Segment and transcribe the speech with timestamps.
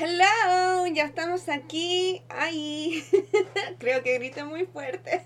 [0.00, 2.22] Hello, ya estamos aquí.
[2.28, 3.02] Ay,
[3.80, 5.24] creo que grité muy fuerte.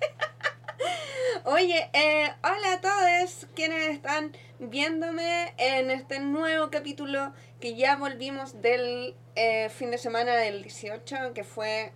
[1.44, 8.62] Oye, eh, hola a todos quienes están viéndome en este nuevo capítulo que ya volvimos
[8.62, 11.92] del eh, fin de semana del 18, que fue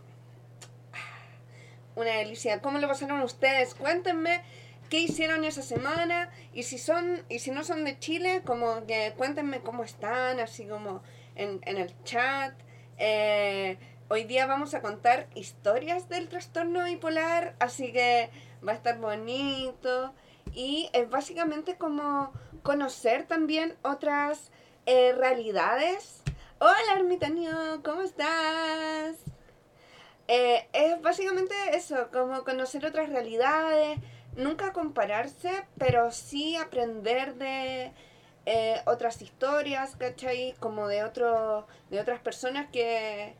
[1.96, 2.61] una delicia.
[2.61, 3.74] ¿Cómo lo pasaron ustedes?
[3.74, 4.43] Cuéntenme
[4.90, 9.14] qué hicieron esa semana y si son y si no son de Chile, como que
[9.16, 11.02] cuéntenme cómo están, así como
[11.36, 12.52] en, en el chat.
[12.99, 13.79] Eh,
[14.09, 18.31] hoy día vamos a contar historias del trastorno bipolar, así que
[18.67, 20.14] va a estar bonito.
[20.54, 22.32] Y es básicamente como
[22.63, 24.51] conocer también otras
[24.87, 26.23] eh, realidades.
[26.59, 29.17] Hola ermitaño, ¿cómo estás?
[30.29, 33.98] Eh, es básicamente eso, como conocer otras realidades,
[34.37, 37.92] nunca compararse, pero sí aprender de,
[38.47, 40.55] eh, otras historias, ¿cachai?
[40.61, 43.34] Como de, otro, de otras personas que,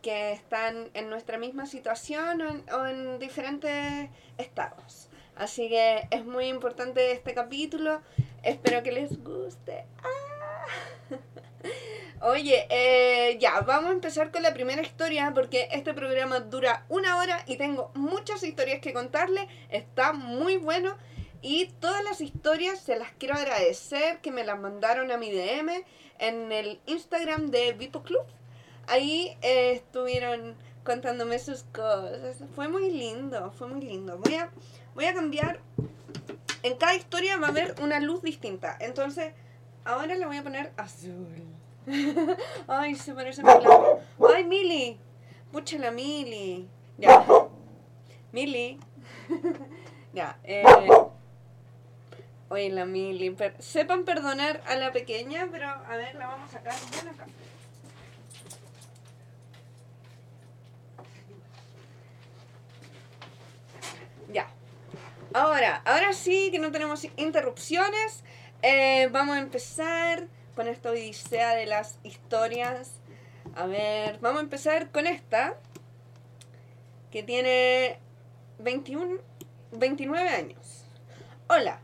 [0.00, 4.08] que están en nuestra misma situación o en, diferentes
[4.38, 5.10] estados.
[5.36, 8.00] Así que es muy importante este capítulo.
[8.42, 9.84] Espero que les guste.
[10.02, 11.16] ¡Ah!
[12.22, 17.18] Oye, eh, ya, vamos a empezar con la primera historia porque este programa dura una
[17.18, 19.48] hora y tengo muchas historias que contarle.
[19.68, 20.96] Está muy bueno.
[21.48, 25.84] Y todas las historias se las quiero agradecer que me las mandaron a mi DM
[26.18, 28.24] en el Instagram de Vipo Club.
[28.88, 32.42] Ahí eh, estuvieron contándome sus cosas.
[32.56, 34.18] Fue muy lindo, fue muy lindo.
[34.18, 34.50] Voy a,
[34.96, 35.60] voy a cambiar.
[36.64, 38.76] En cada historia va a haber una luz distinta.
[38.80, 39.32] Entonces,
[39.84, 41.44] ahora le voy a poner azul.
[42.66, 43.64] Ay, se parece a mi
[44.34, 44.98] Ay, Mili.
[45.52, 46.66] Pucha la Mili.
[46.98, 47.24] Ya.
[48.32, 48.80] Mili.
[50.12, 50.40] ya.
[50.42, 50.64] Eh.
[52.48, 53.34] Oye, la Mili.
[53.58, 57.26] sepan perdonar a la pequeña, pero a ver, la vamos a sacar bien acá.
[64.32, 64.46] Ya.
[65.34, 68.22] Ahora, ahora sí que no tenemos interrupciones.
[68.62, 73.00] Eh, vamos a empezar con esta odisea de las historias.
[73.56, 75.58] A ver, vamos a empezar con esta.
[77.10, 77.98] Que tiene
[78.58, 79.18] 21,
[79.72, 80.84] 29 años.
[81.48, 81.80] Hola,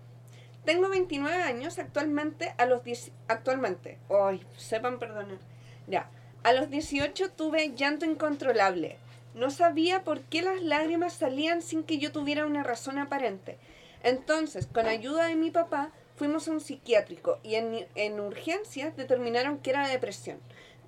[0.65, 5.39] tengo 29 años actualmente, a los 10, actualmente, hoy, sepan perdonar,
[5.89, 6.09] ya,
[6.45, 8.97] a los 18 tuve llanto incontrolable.
[9.35, 13.59] No sabía por qué las lágrimas salían sin que yo tuviera una razón aparente.
[14.03, 19.59] Entonces, con ayuda de mi papá, fuimos a un psiquiátrico y en, en urgencias determinaron
[19.59, 20.39] que era depresión.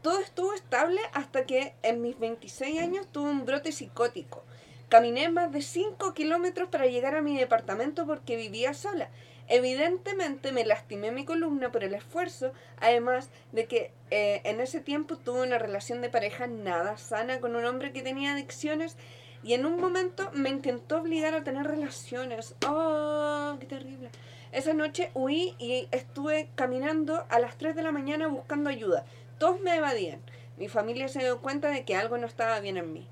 [0.03, 4.45] Todo estuvo estable hasta que en mis 26 años tuve un brote psicótico.
[4.89, 9.09] Caminé más de 5 kilómetros para llegar a mi departamento porque vivía sola
[9.49, 15.17] Evidentemente me lastimé mi columna por el esfuerzo, además de que eh, en ese tiempo
[15.17, 18.97] tuve una relación de pareja nada sana con un hombre que tenía adicciones
[19.43, 22.55] y en un momento me intentó obligar a tener relaciones.
[22.67, 24.11] ¡Oh, qué terrible!
[24.53, 29.05] Esa noche huí y estuve caminando a las 3 de la mañana buscando ayuda.
[29.39, 30.23] Todos me evadían.
[30.57, 33.09] Mi familia se dio cuenta de que algo no estaba bien en mí.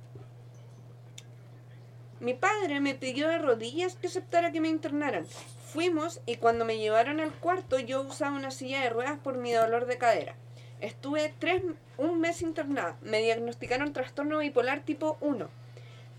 [2.20, 5.26] Mi padre me pidió de rodillas que aceptara que me internaran.
[5.72, 9.52] Fuimos y cuando me llevaron al cuarto yo usaba una silla de ruedas por mi
[9.52, 10.34] dolor de cadera.
[10.82, 11.62] Estuve tres,
[11.96, 12.98] un mes internada.
[13.00, 15.48] Me diagnosticaron trastorno bipolar tipo 1.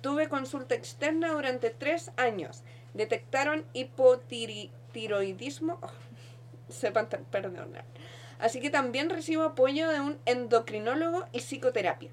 [0.01, 2.63] Tuve consulta externa durante tres años.
[2.95, 5.77] Detectaron hipotiroidismo.
[5.83, 5.91] Oh,
[6.69, 7.85] sepan perdonar.
[8.39, 12.09] Así que también recibo apoyo de un endocrinólogo y psicoterapia.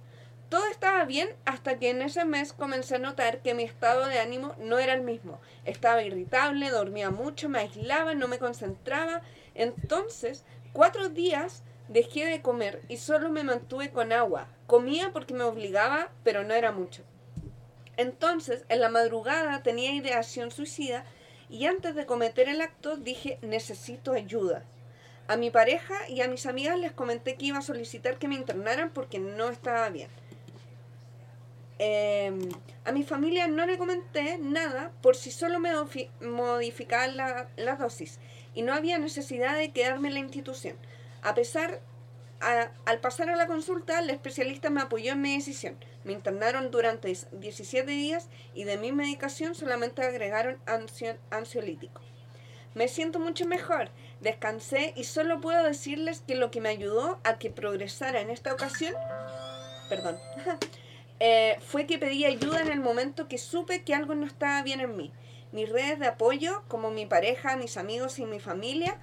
[0.50, 4.18] Todo estaba bien hasta que en ese mes comencé a notar que mi estado de
[4.18, 5.40] ánimo no era el mismo.
[5.64, 9.22] Estaba irritable, dormía mucho, me aislaba, no me concentraba.
[9.54, 14.48] Entonces, cuatro días dejé de comer y solo me mantuve con agua.
[14.66, 17.04] Comía porque me obligaba, pero no era mucho.
[17.96, 21.04] Entonces, en la madrugada tenía ideación suicida
[21.48, 24.64] y antes de cometer el acto dije necesito ayuda.
[25.28, 28.34] A mi pareja y a mis amigas les comenté que iba a solicitar que me
[28.34, 30.10] internaran porque no estaba bien.
[31.82, 32.50] Em,
[32.84, 35.71] a mi familia no le comenté nada por si solo me
[36.21, 38.18] modificaban la, la, dosis
[38.54, 40.77] y no había necesidad de quedarme en la institución.
[41.22, 41.80] A pesar,
[42.84, 45.78] al pasar a la consulta, el especialista me apoyó en mi decisión.
[46.04, 50.59] Me internaron durante 17 días y de mi medicación solamente agregaron
[51.30, 52.03] ansiolítico.
[52.74, 53.88] Me siento mucho mejor,
[54.21, 58.53] descansé y solo puedo decirles que lo que me ayudó a que progresara en esta
[58.53, 58.94] ocasión,
[59.88, 60.18] perdón,
[61.20, 64.80] Eh, fue que pedí ayuda en el momento que supe que algo no estaba bien
[64.80, 65.12] en mí.
[65.52, 68.98] Mis redes de apoyo, como mi pareja, mis amigos y mi familia,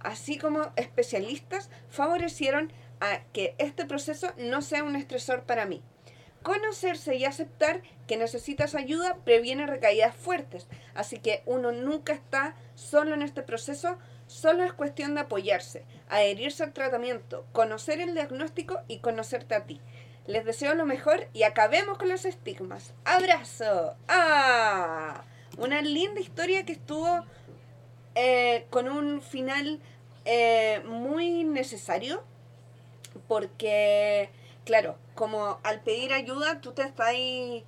[0.00, 5.82] así como especialistas, favorecieron a que este proceso no sea un estresor para mí.
[6.42, 13.14] Conocerse y aceptar que necesitas ayuda previene recaídas fuertes, así que uno nunca está solo
[13.14, 13.98] en este proceso,
[14.28, 19.80] solo es cuestión de apoyarse, adherirse al tratamiento, conocer el diagnóstico y conocerte a ti.
[20.28, 22.92] Les deseo lo mejor y acabemos con los estigmas.
[23.06, 23.96] ¡Abrazo!
[24.08, 25.24] ¡Ah!
[25.56, 27.24] Una linda historia que estuvo
[28.14, 29.80] eh, con un final
[30.26, 32.22] eh, muy necesario
[33.26, 34.28] porque,
[34.66, 37.64] claro, como al pedir ayuda tú te estás ahí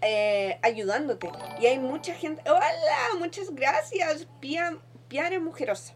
[0.00, 1.30] eh, ayudándote.
[1.60, 2.42] Y hay mucha gente.
[2.48, 3.18] ¡Hola!
[3.18, 4.74] Muchas gracias, Pia,
[5.08, 5.92] Piare Mujerosa.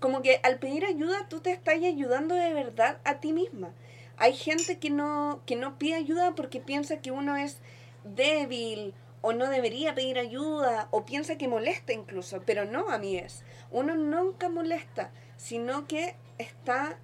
[0.00, 3.72] Como que al pedir ayuda tú te estás ayudando de verdad a ti misma.
[4.16, 7.58] Hay gente que no, que no pide ayuda porque piensa que uno es
[8.04, 13.16] débil o no debería pedir ayuda o piensa que molesta incluso, pero no, a mí
[13.16, 13.42] es.
[13.70, 16.98] Uno nunca molesta, sino que está,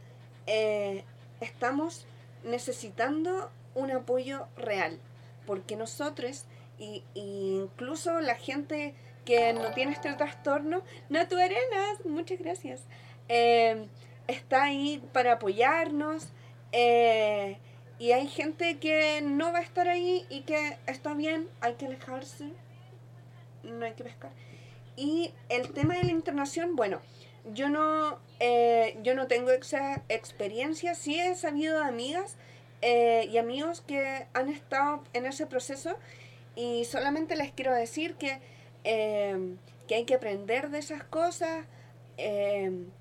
[0.46, 1.04] eh,
[1.40, 2.06] estamos
[2.44, 4.98] necesitando un apoyo real,
[5.46, 6.44] porque nosotros,
[6.78, 8.94] y, incluso la gente
[9.24, 12.82] que no tiene este trastorno, Natu Arenas, muchas gracias,
[13.28, 13.86] eh,
[14.28, 16.28] está ahí para apoyarnos.
[16.72, 17.58] Eh,
[17.98, 21.86] y hay gente que no va a estar ahí y que está bien, hay que
[21.86, 22.48] alejarse,
[23.62, 24.32] no hay que pescar.
[24.96, 27.00] Y el tema de la internación, bueno,
[27.52, 32.36] yo no, eh, yo no tengo esa experiencia, sí he sabido de amigas
[32.82, 35.96] y amigos que han estado en ese proceso
[36.54, 38.40] y solamente les quiero decir que,
[38.84, 39.56] eh,
[39.88, 41.66] que hay que aprender de esas cosas,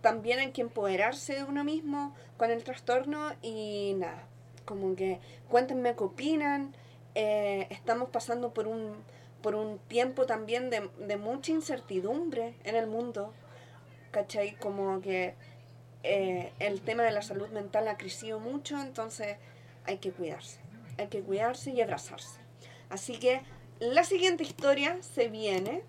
[0.02, 4.28] también hay que empoderarse de uno mismo con el trastorno y nada,
[4.66, 5.20] como que
[5.50, 6.76] cuéntenme qué opinan,
[7.14, 8.96] estamos pasando por un,
[9.44, 13.34] por un tiempo también de, de mucha incertidumbre en el mundo
[14.14, 14.56] ¿cachai?
[14.56, 15.34] Como que
[16.04, 19.38] eh, el tema de la salud mental ha crecido mucho, entonces
[19.86, 20.60] hay que cuidarse,
[20.98, 22.40] hay que cuidarse y abrazarse.
[22.90, 23.42] Así que
[23.92, 25.84] la siguiente historia se viene.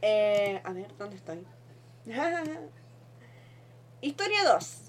[0.00, 1.46] Eh, a ver, ¿dónde estoy?
[4.00, 4.80] historia 2.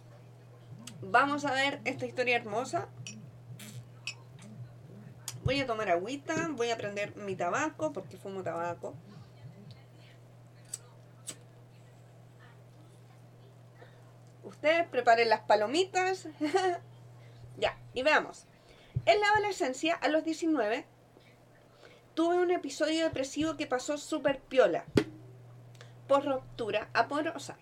[1.01, 2.88] Vamos a ver esta historia hermosa.
[5.44, 8.94] Voy a tomar agüita, voy a prender mi tabaco, porque fumo tabaco.
[14.44, 16.30] Ustedes preparen las palomitas.
[17.57, 18.45] ya, y veamos.
[19.06, 20.86] En la adolescencia, a los 19,
[22.17, 24.85] tuve un episodio depresivo que pasó súper piola.
[26.07, 27.59] Por ruptura aporosa.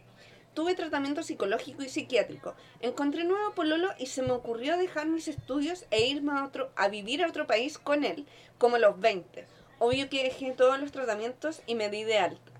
[0.53, 2.55] Tuve tratamiento psicológico y psiquiátrico.
[2.79, 6.87] Encontré nuevo pololo y se me ocurrió dejar mis estudios e irme a, otro, a
[6.87, 8.25] vivir a otro país con él,
[8.57, 9.45] como los 20.
[9.79, 12.51] Obvio que dejé todos los tratamientos y me di de alta.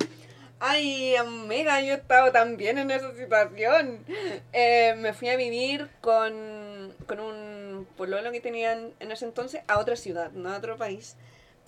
[0.60, 4.04] Ay, amiga, yo he estado también en esa situación.
[4.52, 9.80] Eh, me fui a vivir con, con un pololo que tenían en ese entonces a
[9.80, 11.16] otra ciudad, no a otro país.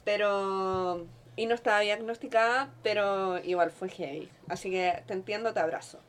[0.07, 1.05] Pero.
[1.35, 4.31] Y no estaba diagnosticada, pero igual fue gay.
[4.47, 5.99] Así que te entiendo, te abrazo.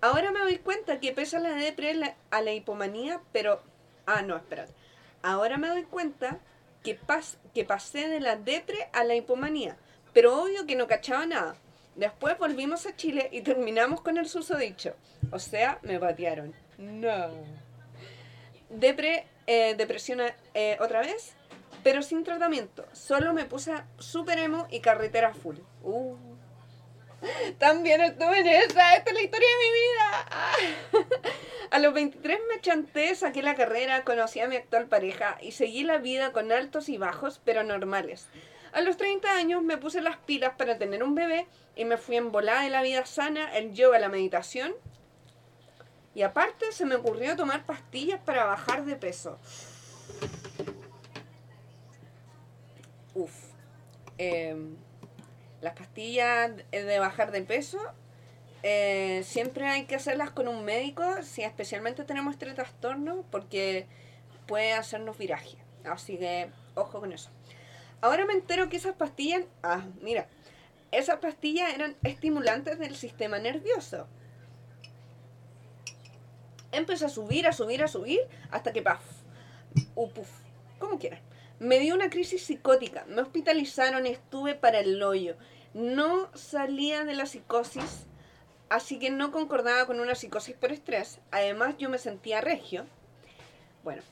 [0.00, 1.94] Ahora me doy cuenta que pesa la depre
[2.30, 3.60] a la hipomanía, pero.
[4.06, 4.72] Ah, no, espérate.
[5.20, 6.38] Ahora me doy cuenta
[6.82, 9.76] que, pas, que pasé de la depre a la hipomanía.
[10.14, 11.54] Pero obvio que no cachaba nada
[11.96, 14.94] Después volvimos a Chile y terminamos con el susodicho.
[15.32, 16.54] O sea, me patearon.
[16.78, 17.28] No.
[18.70, 20.20] Depre, eh, depresión
[20.54, 21.34] eh, otra vez,
[21.88, 22.84] pero sin tratamiento.
[22.92, 25.56] Solo me puse super emo y carretera full.
[25.82, 26.18] Uh.
[27.56, 28.94] También estuve en esa.
[28.94, 31.30] Esta es la historia de mi vida.
[31.70, 35.82] a los 23 me chanté, saqué la carrera, conocí a mi actual pareja y seguí
[35.82, 38.28] la vida con altos y bajos, pero normales.
[38.72, 42.16] A los 30 años me puse las pilas para tener un bebé y me fui
[42.16, 44.74] en volada de la vida sana, el yoga, la meditación.
[46.14, 49.38] Y aparte se me ocurrió tomar pastillas para bajar de peso.
[53.18, 53.32] Uf.
[54.16, 54.76] Em,
[55.60, 57.78] las pastillas de bajar de peso
[58.62, 63.86] eh, siempre hay que hacerlas con un médico, si especialmente tenemos este trastorno, porque
[64.46, 65.56] puede hacernos viraje.
[65.84, 67.30] Así que ojo con eso.
[68.00, 70.28] Ahora me entero que esas pastillas, ah, mira,
[70.92, 74.06] esas pastillas eran estimulantes del sistema nervioso.
[76.70, 78.20] Empecé a subir, a subir, a subir,
[78.50, 79.02] hasta que paf,
[79.96, 80.28] upuf,
[80.78, 81.27] como quieran.
[81.60, 85.36] Me dio una crisis psicótica, me hospitalizaron estuve para el hoyo.
[85.74, 88.06] No salía de la psicosis,
[88.68, 91.18] así que no concordaba con una psicosis por estrés.
[91.32, 92.86] Además, yo me sentía regio.
[93.82, 94.02] Bueno,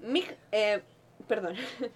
[0.00, 0.82] mi, eh,
[1.28, 1.56] perdón.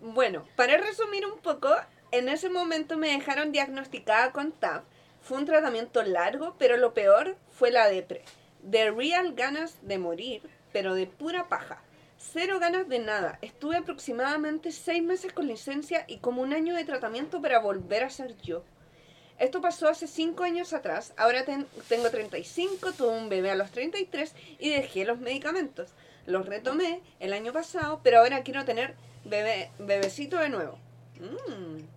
[0.00, 1.74] Bueno, para resumir un poco,
[2.12, 4.84] en ese momento me dejaron diagnosticada con TAP.
[5.20, 8.22] Fue un tratamiento largo, pero lo peor fue la depre.
[8.62, 11.82] De real ganas de morir, pero de pura paja.
[12.18, 13.38] Cero ganas de nada.
[13.42, 18.10] Estuve aproximadamente seis meses con licencia y como un año de tratamiento para volver a
[18.10, 18.62] ser yo.
[19.38, 21.12] Esto pasó hace cinco años atrás.
[21.16, 25.90] Ahora tengo 35, tuve un bebé a los 33 y dejé los medicamentos.
[26.26, 28.94] Los retomé el año pasado, pero ahora quiero tener
[29.24, 30.78] bebé, bebecito de nuevo.
[31.20, 31.95] Mm.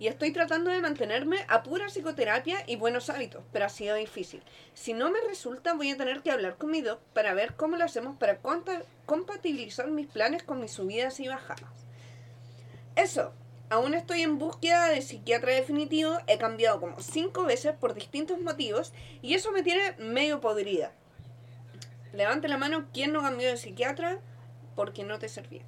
[0.00, 4.42] Y estoy tratando de mantenerme a pura psicoterapia y buenos hábitos, pero ha sido difícil.
[4.72, 7.76] Si no me resulta, voy a tener que hablar con mi doc para ver cómo
[7.76, 8.40] lo hacemos para
[9.04, 11.84] compatibilizar mis planes con mis subidas y bajadas.
[12.96, 13.34] Eso,
[13.68, 18.94] aún estoy en búsqueda de psiquiatra definitivo, he cambiado como cinco veces por distintos motivos
[19.20, 20.92] y eso me tiene medio podrida.
[22.14, 24.18] Levante la mano, ¿quién no cambió de psiquiatra?
[24.76, 25.66] Porque no te servía.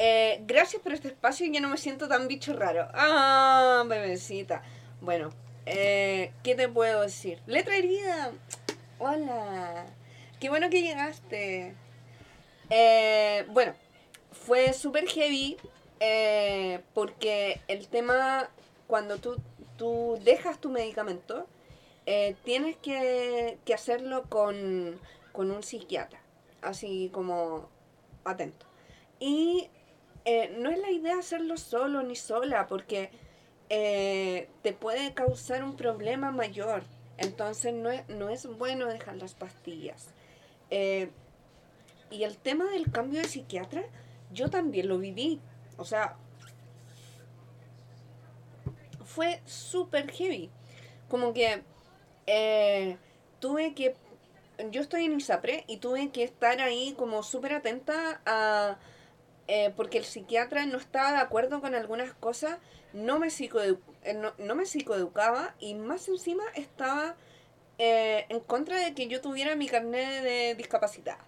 [0.00, 2.86] Eh, gracias por este espacio, ya no me siento tan bicho raro.
[2.94, 4.62] Ah, bebecita.
[5.00, 5.30] Bueno,
[5.66, 7.40] eh, ¿qué te puedo decir?
[7.46, 8.30] Letra herida.
[9.00, 9.86] Hola.
[10.38, 11.74] Qué bueno que llegaste.
[12.70, 13.74] Eh, bueno,
[14.30, 15.56] fue súper heavy
[16.94, 18.50] porque el tema,
[18.86, 19.42] cuando tú,
[19.76, 21.48] tú dejas tu medicamento,
[22.44, 25.00] tienes que, que hacerlo con,
[25.32, 26.20] con un psiquiatra,
[26.62, 27.68] así como
[28.24, 28.64] atento.
[29.18, 29.68] Y
[30.30, 33.10] eh, no es la idea hacerlo solo ni sola, porque
[33.70, 36.82] eh, te puede causar un problema mayor.
[37.16, 40.08] Entonces no es, no es bueno dejar las pastillas.
[40.68, 41.08] Eh,
[42.10, 43.84] y el tema del cambio de psiquiatra,
[44.30, 45.40] yo también lo viví.
[45.78, 46.18] O sea,
[49.06, 50.50] fue súper heavy.
[51.08, 51.62] Como que
[53.38, 53.96] tuve que...
[54.70, 58.76] Yo estoy en ISAPRE y tuve que estar ahí como súper atenta a
[59.48, 62.58] eh, porque el psiquiatra no estaba de acuerdo con algunas cosas,
[62.92, 67.16] no me, psicoedu eh, no, me psicoeducaba y más encima estaba
[67.78, 71.18] eh, en contra de que yo tuviera mi carnet de discapacidad.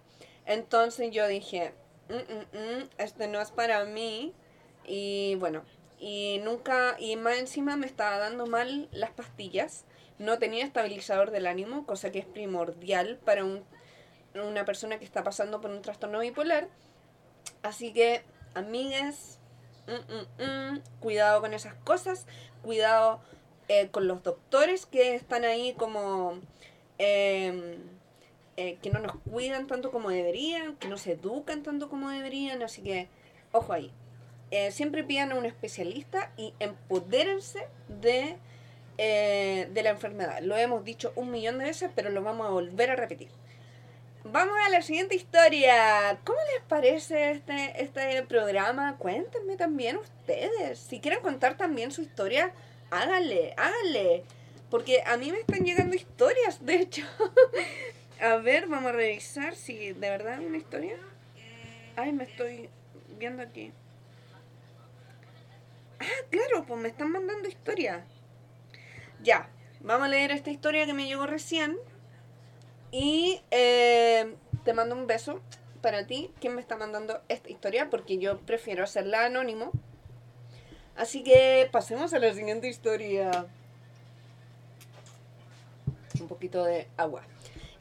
[0.45, 1.73] Entonces yo dije,
[2.09, 4.33] mm, mm, mm, este no es para mí
[4.85, 5.63] y bueno,
[5.99, 9.85] y nunca, y más encima me estaba dando mal las pastillas,
[10.19, 13.63] no tenía estabilizador del ánimo, cosa que es primordial para un,
[14.35, 16.69] una persona que está pasando por un trastorno bipolar.
[17.63, 18.23] Así que,
[18.55, 19.39] amigas,
[19.87, 22.25] mm, mm, mm, cuidado con esas cosas,
[22.63, 23.21] cuidado
[23.67, 26.39] eh, con los doctores que están ahí como...
[26.97, 27.77] Em,
[28.57, 32.61] eh, que no nos cuidan tanto como deberían, que no se educan tanto como deberían,
[32.61, 33.07] así que
[33.51, 33.91] ojo ahí.
[34.51, 38.37] Eh, siempre pidan a un especialista y empodérense de,
[38.97, 40.41] de la enfermedad.
[40.41, 43.29] Lo hemos dicho un millón de veces, pero lo vamos a volver a repetir.
[44.23, 46.19] Vamos a la siguiente historia.
[46.23, 48.95] ¿Cómo les parece este, este programa?
[48.97, 50.77] Cuéntenme también ustedes.
[50.77, 52.53] Si quieren contar también su historia,
[52.91, 54.23] háganle, háganle.
[54.69, 57.03] Porque a mí me están llegando historias, de hecho.
[58.21, 60.97] a ver, vamos a revisar si de verdad hay una historia.
[61.95, 62.69] Ay, me estoy
[63.17, 63.73] viendo aquí.
[65.99, 68.05] Ah, claro, pues me están mandando historia.
[69.23, 69.49] Ya,
[69.79, 71.75] vamos a leer esta historia que me llegó recién.
[72.91, 75.41] Y eh, te mando un beso
[75.81, 79.71] para ti, quien me está mandando esta historia, porque yo prefiero hacerla anónimo.
[80.95, 83.47] Así que pasemos a la siguiente historia.
[86.19, 87.23] Un poquito de agua.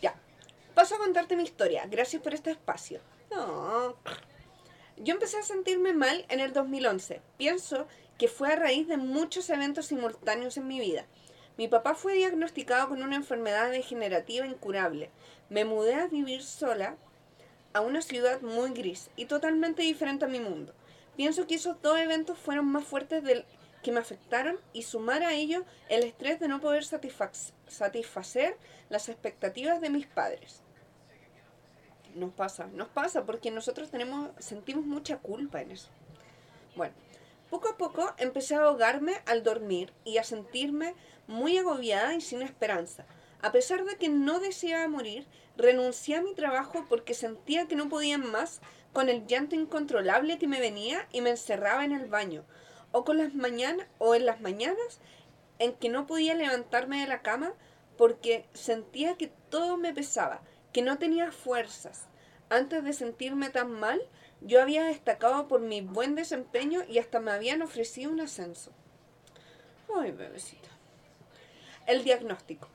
[0.00, 0.14] Ya.
[0.74, 1.86] Paso a contarte mi historia.
[1.90, 3.00] Gracias por este espacio.
[4.96, 7.20] Yo empecé a sentirme mal en el 2011.
[7.36, 7.86] Pienso
[8.18, 11.06] que fue a raíz de muchos eventos simultáneos en mi vida.
[11.60, 15.10] Mi papá fue diagnosticado con una enfermedad degenerativa incurable.
[15.50, 16.96] Me mudé a vivir sola
[17.74, 20.72] a una ciudad muy gris y totalmente diferente a mi mundo.
[21.16, 23.44] Pienso que esos dos eventos fueron más fuertes del
[23.82, 28.56] que me afectaron y sumar a ello el estrés de no poder satisfacer
[28.88, 30.62] las expectativas de mis padres.
[32.14, 35.90] Nos pasa, nos pasa porque nosotros tenemos, sentimos mucha culpa en eso.
[36.74, 36.94] Bueno,
[37.50, 40.94] poco a poco empecé a ahogarme al dormir y a sentirme
[41.26, 43.04] muy agobiada y sin esperanza.
[43.42, 45.26] A pesar de que no deseaba morir,
[45.56, 48.60] renuncié a mi trabajo porque sentía que no podía más
[48.92, 52.44] con el llanto incontrolable que me venía y me encerraba en el baño,
[52.92, 55.00] o con las mañanas o en las mañanas
[55.58, 57.52] en que no podía levantarme de la cama
[57.96, 60.40] porque sentía que todo me pesaba,
[60.72, 62.06] que no tenía fuerzas.
[62.48, 64.00] Antes de sentirme tan mal,
[64.40, 68.72] yo había destacado por mi buen desempeño y hasta me habían ofrecido un ascenso.
[69.94, 70.68] Ay, bebecita.
[71.86, 72.68] El diagnóstico.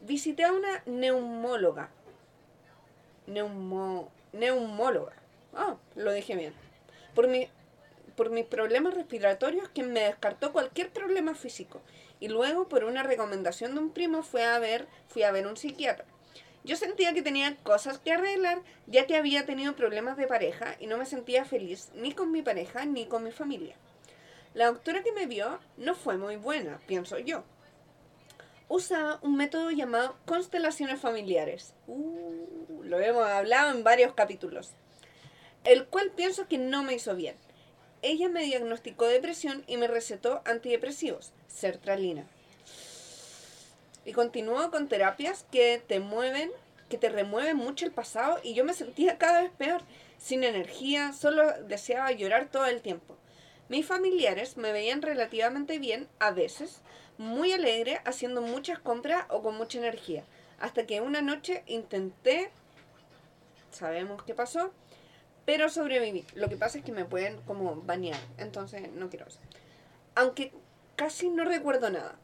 [0.00, 1.90] Visité a una neumóloga.
[3.26, 5.14] Neumo, neumóloga.
[5.54, 6.54] Ah, lo dije bien.
[7.14, 7.48] Por mi,
[8.16, 11.82] por mis problemas respiratorios quien me descartó cualquier problema físico.
[12.18, 15.56] Y luego, por una recomendación de un primo, fui a ver, fui a ver un
[15.56, 16.06] psiquiatra.
[16.64, 20.86] Yo sentía que tenía cosas que arreglar, ya que había tenido problemas de pareja y
[20.86, 23.74] no me sentía feliz ni con mi pareja ni con mi familia.
[24.54, 27.42] La doctora que me vio no fue muy buena, pienso yo.
[28.68, 31.74] Usaba un método llamado constelaciones familiares.
[31.86, 34.72] Uh, lo hemos hablado en varios capítulos.
[35.64, 37.36] El cual pienso que no me hizo bien.
[38.02, 42.26] Ella me diagnosticó depresión y me recetó antidepresivos, sertralina.
[44.04, 46.50] Y continuó con terapias que te mueven,
[46.88, 49.82] que te remueven mucho el pasado y yo me sentía cada vez peor,
[50.18, 53.16] sin energía, solo deseaba llorar todo el tiempo.
[53.68, 56.82] Mis familiares me veían relativamente bien a veces,
[57.16, 60.24] muy alegre, haciendo muchas compras o con mucha energía,
[60.58, 62.50] hasta que una noche intenté,
[63.70, 64.72] sabemos qué pasó,
[65.44, 66.24] pero sobreviví.
[66.34, 69.40] Lo que pasa es que me pueden como banear, entonces no quiero eso.
[70.14, 70.52] Aunque
[70.96, 72.16] casi no recuerdo nada.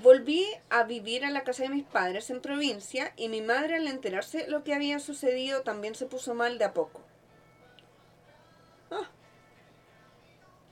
[0.00, 3.86] Volví a vivir a la casa de mis padres en provincia y mi madre al
[3.86, 7.02] enterarse lo que había sucedido también se puso mal de a poco.
[8.90, 9.10] Ah.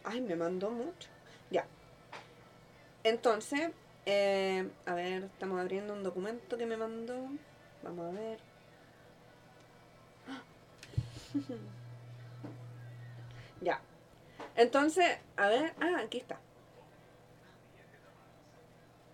[0.04, 1.10] Ay, me mandó mucho.
[1.50, 1.66] Ya.
[3.04, 3.72] Entonces,
[4.06, 7.28] eh, a ver, estamos abriendo un documento que me mandó.
[7.82, 8.38] Vamos a ver.
[13.60, 13.82] ya.
[14.56, 16.40] Entonces, a ver, ah, aquí está.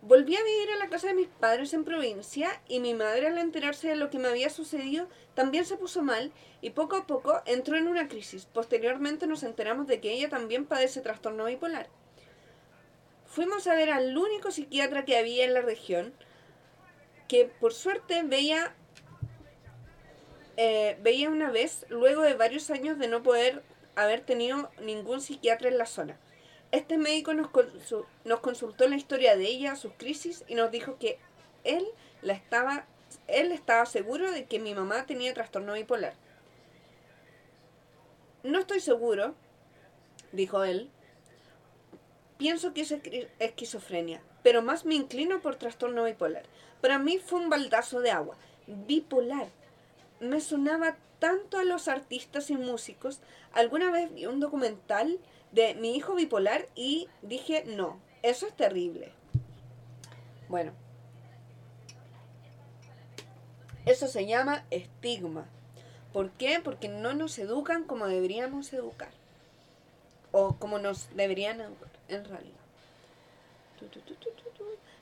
[0.07, 3.39] Volví a vivir a la casa de mis padres en provincia y mi madre al
[3.39, 7.43] enterarse de lo que me había sucedido también se puso mal y poco a poco
[7.45, 8.47] entró en una crisis.
[8.47, 11.89] Posteriormente nos enteramos de que ella también padece trastorno bipolar.
[13.27, 16.15] Fuimos a ver al único psiquiatra que había en la región
[17.27, 18.77] que por suerte veía
[20.57, 23.65] eh, veía una vez luego de varios años de no poder
[23.97, 26.17] haber tenido ningún psiquiatra en la zona.
[26.73, 27.49] Este médico nos,
[28.25, 31.19] nos consultó la historia de ella, sus crisis, y nos dijo que
[31.65, 31.87] él,
[32.23, 32.87] la estaba,
[33.29, 36.15] él estaba seguro de que mi mamá tenía trastorno bipolar.
[38.43, 39.35] No estoy seguro,
[40.33, 40.91] dijo él.
[42.39, 42.95] Pienso que es
[43.39, 46.45] esquizofrenia, pero más me inclino por trastorno bipolar.
[46.81, 48.37] Para mí fue un baldazo de agua.
[48.67, 49.49] Bipolar.
[50.21, 53.21] Me sonaba tanto a los artistas y músicos.
[53.53, 55.19] Alguna vez vi un documental
[55.53, 59.13] de mi hijo bipolar y dije, no, eso es terrible.
[60.49, 60.73] Bueno,
[63.85, 65.47] eso se llama estigma.
[66.13, 66.61] ¿Por qué?
[66.63, 69.11] Porque no nos educan como deberíamos educar.
[70.33, 72.57] O como nos deberían educar, en realidad.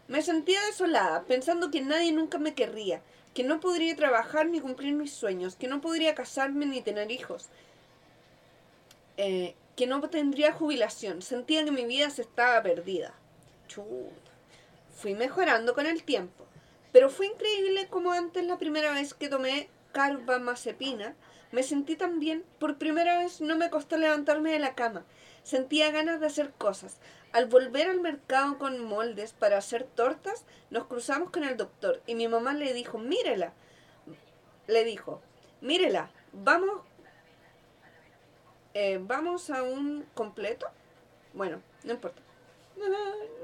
[0.07, 3.01] Me sentía desolada, pensando que nadie nunca me querría,
[3.33, 7.49] que no podría trabajar ni cumplir mis sueños, que no podría casarme ni tener hijos.
[9.17, 11.23] Eh, que no tendría jubilación.
[11.23, 13.15] Sentía que mi vida se estaba perdida.
[13.69, 14.31] Chuta.
[14.95, 16.47] Fui mejorando con el tiempo.
[16.93, 21.15] Pero fue increíble como antes la primera vez que tomé carbamazepina,
[21.51, 22.45] me sentí tan bien.
[22.59, 25.05] Por primera vez no me costó levantarme de la cama.
[25.43, 26.99] Sentía ganas de hacer cosas.
[27.33, 32.15] Al volver al mercado con moldes para hacer tortas, nos cruzamos con el doctor y
[32.15, 33.53] mi mamá le dijo, mírela.
[34.69, 35.21] Le dijo,
[35.61, 36.81] mírela, vamos
[38.75, 40.67] eh, vamos a un completo.
[41.33, 42.21] Bueno, no importa.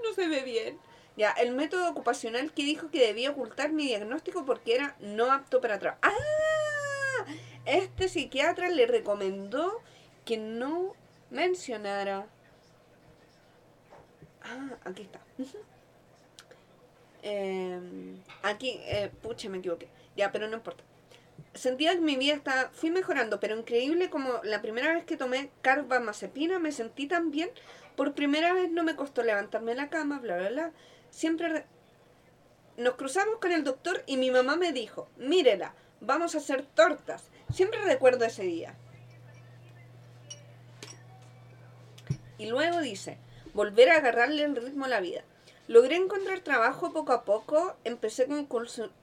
[0.03, 0.79] No, se ve bien.
[1.17, 5.61] Ya, el método ocupacional que dijo que debía ocultar mi diagnóstico porque era no apto
[5.61, 6.01] para trabajar.
[6.03, 7.27] ¡Ah!
[7.67, 9.83] Este psiquiatra le recomendó
[10.25, 10.95] que no
[11.31, 12.27] mencionara.
[14.43, 15.21] Ah, aquí está.
[17.23, 19.89] Em, aquí, eh, pucha, me equivoqué.
[20.17, 20.83] Ya, pero no importa
[21.55, 25.51] sentía que mi vida está, fui mejorando, pero increíble como la primera vez que tomé
[25.63, 27.51] carbamazepina me sentí tan bien,
[27.97, 30.73] por primera vez no me costó levantarme la cama, bla, bla, bla.
[31.11, 31.67] Siempre
[32.77, 37.25] nos cruzamos con el doctor y mi mamá me dijo, mírela, vamos a hacer tortas.
[37.53, 38.75] Siempre recuerdo ese día.
[42.39, 43.19] Y luego dice,
[43.53, 45.25] volver a agarrarle el ritmo a la vida.
[45.69, 48.47] Logré encontrar trabajo poco a poco, empecé con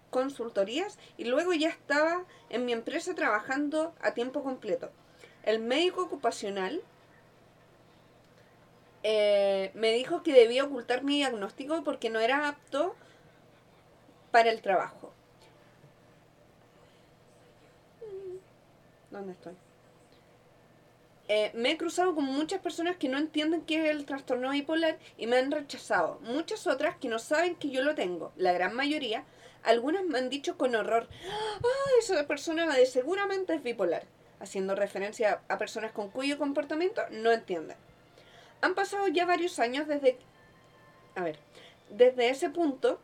[0.10, 4.90] consultorías y luego ya estaba en mi empresa trabajando a tiempo completo.
[5.44, 6.82] El médico ocupacional
[9.04, 12.96] eh, me dijo que debía ocultar mi diagnóstico porque no era apto
[14.32, 15.14] para el trabajo.
[19.10, 19.56] ¿Dónde estoy?
[21.30, 24.98] Eh, me he cruzado con muchas personas que no entienden qué es el trastorno bipolar
[25.18, 26.20] y me han rechazado.
[26.22, 28.32] Muchas otras que no saben que yo lo tengo.
[28.38, 29.26] La gran mayoría
[29.64, 34.04] algunas me han dicho con horror, ah, esa persona de seguramente es bipolar.
[34.40, 37.76] haciendo referencia a personas con cuyo comportamiento no entienden.
[38.62, 40.18] Han pasado ya varios años desde...
[41.16, 41.40] A ver,
[41.90, 43.00] desde ese punto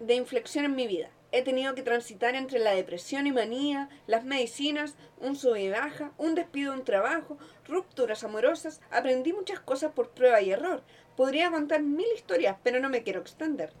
[0.00, 1.10] de inflexión en mi vida.
[1.30, 6.12] He tenido que transitar entre la depresión y manía, las medicinas, un sube y baja,
[6.16, 7.36] un despido de un trabajo,
[7.66, 8.80] rupturas amorosas.
[8.90, 10.82] Aprendí muchas cosas por prueba y error.
[11.16, 13.72] Podría contar mil historias, pero no me quiero extender.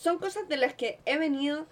[0.00, 1.66] Son cosas de las que he venido,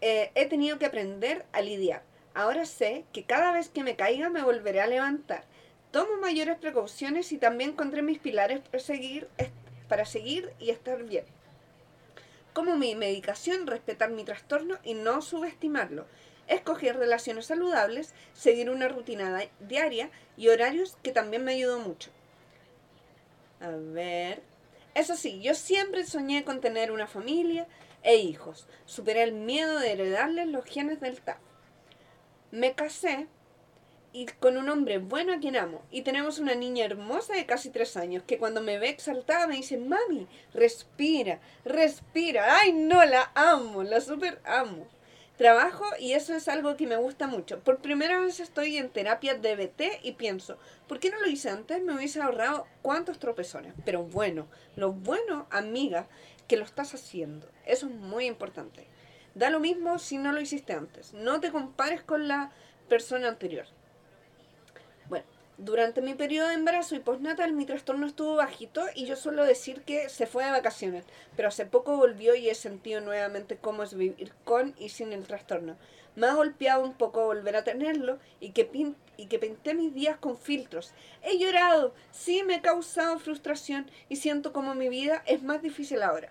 [0.00, 2.02] eh, he tenido que aprender a lidiar.
[2.34, 5.44] Ahora sé que cada vez que me caiga me volveré a levantar.
[5.90, 9.28] Tomo mayores precauciones y también encontré mis pilares para seguir,
[9.88, 11.24] para seguir y estar bien
[12.52, 16.06] como mi medicación, respetar mi trastorno y no subestimarlo.
[16.46, 22.10] Escoger relaciones saludables, seguir una rutina diaria y horarios que también me ayudó mucho.
[23.60, 24.49] A ver.
[24.94, 27.66] Eso sí, yo siempre soñé con tener una familia
[28.02, 28.66] e hijos.
[28.86, 31.38] Superé el miedo de heredarles los genes del TAF.
[32.50, 33.28] Me casé
[34.12, 35.82] y con un hombre bueno a quien amo.
[35.90, 39.56] Y tenemos una niña hermosa de casi tres años que cuando me ve exaltada me
[39.56, 42.58] dice, mami, respira, respira.
[42.58, 44.88] Ay, no, la amo, la super amo.
[45.40, 47.60] Trabajo y eso es algo que me gusta mucho.
[47.60, 51.82] Por primera vez estoy en terapia DBT y pienso, ¿por qué no lo hice antes?
[51.82, 53.72] Me hubiese ahorrado cuántos tropezones.
[53.86, 56.08] Pero bueno, lo bueno, amiga,
[56.46, 57.48] que lo estás haciendo.
[57.64, 58.86] Eso es muy importante.
[59.34, 61.14] Da lo mismo si no lo hiciste antes.
[61.14, 62.52] No te compares con la
[62.90, 63.64] persona anterior.
[65.62, 69.82] Durante mi periodo de embarazo y postnatal mi trastorno estuvo bajito y yo suelo decir
[69.82, 71.04] que se fue de vacaciones,
[71.36, 75.26] pero hace poco volvió y he sentido nuevamente cómo es vivir con y sin el
[75.26, 75.76] trastorno.
[76.16, 80.94] Me ha golpeado un poco volver a tenerlo y que, pinté mis días con filtros.
[81.22, 86.02] He llorado, sí me ha causado frustración y siento como mi vida es más difícil
[86.02, 86.30] ahora.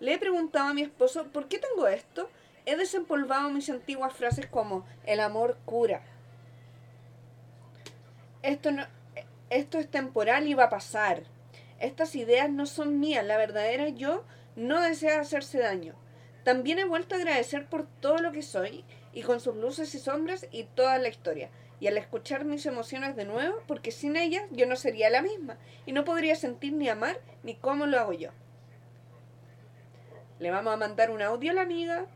[0.00, 2.28] Le he preguntado a mi esposo por qué tengo esto.
[2.66, 6.02] He desempolvado mis antiguas frases como el amor cura,
[8.42, 8.86] esto, no,
[9.50, 11.22] esto es temporal y va a pasar.
[11.80, 14.24] Estas ideas no son mías, la verdadera yo
[14.56, 15.94] no desea hacerse daño.
[16.44, 19.98] También he vuelto a agradecer por todo lo que soy y con sus luces y
[19.98, 21.50] sombras y toda la historia.
[21.80, 25.58] Y al escuchar mis emociones de nuevo, porque sin ellas yo no sería la misma
[25.86, 28.30] y no podría sentir ni amar ni cómo lo hago yo.
[30.38, 32.06] Le vamos a mandar un audio a la amiga.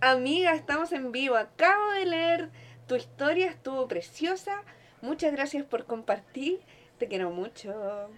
[0.00, 1.36] Amiga, estamos en vivo.
[1.36, 2.50] Acabo de leer
[2.86, 4.62] tu historia, estuvo preciosa.
[5.02, 6.60] Muchas gracias por compartir.
[6.98, 8.10] Te quiero mucho.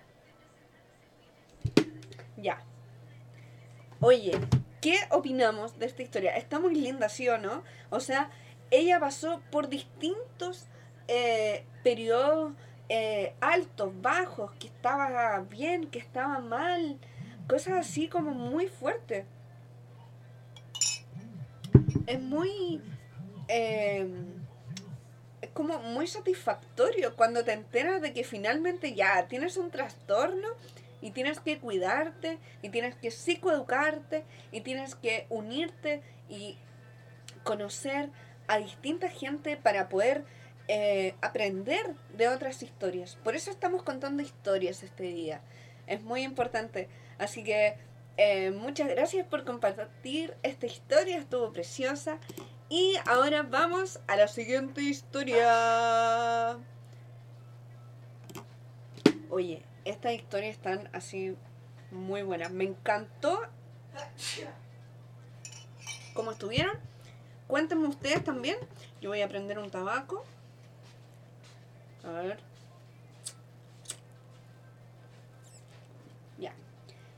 [2.37, 2.63] Ya.
[4.01, 4.33] Oye,
[4.81, 6.37] ¿qué opinamos de esta historia?
[6.37, 7.63] Está muy linda, ¿sí o no?
[7.91, 8.31] O sea,
[8.73, 10.67] ella pasó por distintos
[11.07, 12.53] eh, periodos
[12.89, 16.99] eh, altos, bajos, que estaba bien, que estaba mal.
[17.49, 19.25] Cosas así como muy fuertes.
[22.07, 22.81] Es muy...
[23.47, 24.09] Eh,
[25.51, 30.49] como muy satisfactorio cuando te enteras de que finalmente ya tienes un trastorno
[31.01, 36.57] y tienes que cuidarte y tienes que psicoeducarte y tienes que unirte y
[37.43, 38.11] conocer
[38.47, 40.25] a distinta gente para poder
[40.69, 43.17] eh, aprender de otras historias.
[43.25, 45.41] Por eso estamos contando historias este día.
[45.87, 46.89] Es muy importante.
[47.19, 47.77] Así que
[48.17, 51.19] eh, muchas gracias por compartir esta historia.
[51.19, 52.19] Estuvo preciosa.
[52.75, 56.57] Y ahora vamos a la siguiente historia.
[59.29, 61.37] Oye, estas historias están así
[61.91, 62.51] muy buenas.
[62.51, 63.43] Me encantó
[66.15, 66.79] cómo estuvieron.
[67.47, 68.57] Cuéntenme ustedes también.
[69.03, 70.25] Yo voy a prender un tabaco.
[72.05, 72.39] A ver.
[76.39, 76.55] Ya.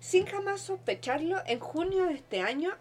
[0.01, 2.73] Sin jamás sospecharlo, en junio de este año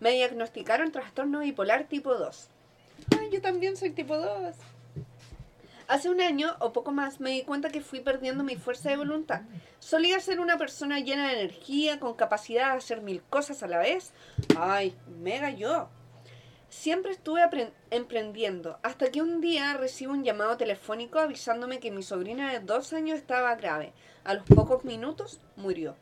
[0.00, 2.48] me diagnosticaron trastorno bipolar tipo 2.
[3.18, 4.56] Ay, yo también soy tipo 2.
[5.88, 8.96] Hace un año o poco más me di cuenta que fui perdiendo mi fuerza de
[8.96, 9.42] voluntad.
[9.80, 13.78] Solía ser una persona llena de energía, con capacidad de hacer mil cosas a la
[13.78, 14.12] vez.
[14.56, 15.88] Ay, mega yo.
[16.68, 17.42] Siempre estuve
[17.90, 22.92] emprendiendo, hasta que un día recibo un llamado telefónico avisándome que mi sobrina de dos
[22.92, 23.92] años estaba grave.
[24.22, 25.96] A los pocos minutos murió.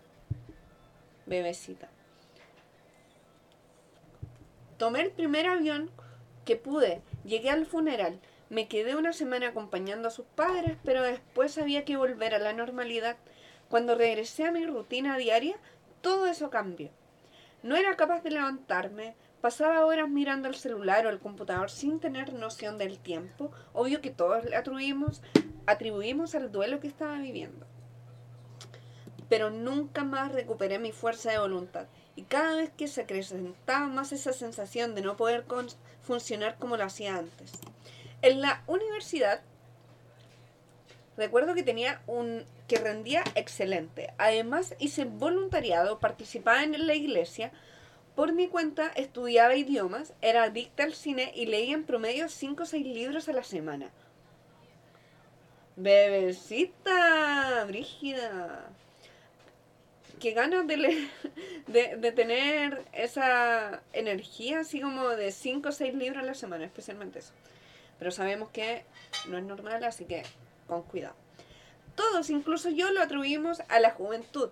[1.24, 1.88] Bebecita.
[4.78, 5.90] Tomé el primer avión
[6.44, 11.58] que pude, llegué al funeral, me quedé una semana acompañando a sus padres, pero después
[11.58, 13.16] había que volver a la normalidad.
[13.68, 15.56] Cuando regresé a mi rutina diaria,
[16.00, 16.90] todo eso cambió.
[17.62, 22.32] No era capaz de levantarme, pasaba horas mirando el celular o el computador sin tener
[22.32, 25.22] noción del tiempo, obvio que todos le atribuimos,
[25.66, 27.66] atribuimos al duelo que estaba viviendo.
[29.28, 31.88] Pero nunca más recuperé mi fuerza de voluntad.
[32.18, 35.44] Y cada vez que se acrecentaba más esa sensación de no poder
[36.02, 37.52] funcionar como lo hacía antes.
[38.22, 39.40] En la universidad,
[41.16, 44.12] recuerdo que tenía un que rendía excelente.
[44.18, 47.52] Además, hice voluntariado, participaba en la iglesia.
[48.16, 52.66] Por mi cuenta, estudiaba idiomas, era adicta al cine y leía en promedio 5 o
[52.66, 53.92] 6 libros a la semana.
[55.76, 58.72] Bebecita, Brígida.
[60.20, 61.08] Qué ganas de,
[61.66, 67.20] de tener esa energía, así como de 5 o 6 libros a la semana, especialmente
[67.20, 67.32] eso.
[67.98, 68.84] Pero sabemos que
[69.28, 70.22] no es normal, así que
[70.66, 71.14] con cuidado.
[71.94, 74.50] Todos, incluso yo, lo atribuimos a la juventud.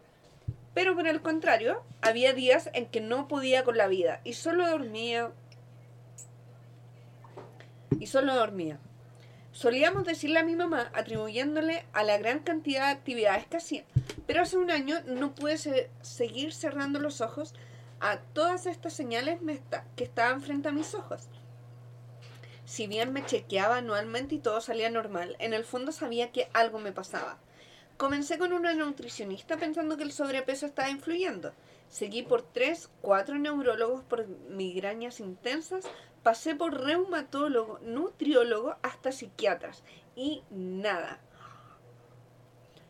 [0.74, 4.68] Pero por el contrario, había días en que no podía con la vida y solo
[4.68, 5.30] dormía.
[8.00, 8.78] Y solo dormía.
[9.52, 13.84] Solíamos decirle a mi mamá, atribuyéndole a la gran cantidad de actividades que hacía.
[14.26, 17.54] Pero hace un año no pude se- seguir cerrando los ojos
[18.00, 19.40] a todas estas señales
[19.94, 21.28] que estaban frente a mis ojos.
[22.64, 26.78] Si bien me chequeaba anualmente y todo salía normal, en el fondo sabía que algo
[26.80, 27.38] me pasaba.
[27.96, 31.52] Comencé con una nutricionista pensando que el sobrepeso estaba influyendo.
[31.88, 35.84] Seguí por tres, cuatro neurólogos por migrañas intensas,
[36.24, 39.84] pasé por reumatólogo, nutriólogo, hasta psiquiatras.
[40.16, 41.20] Y nada.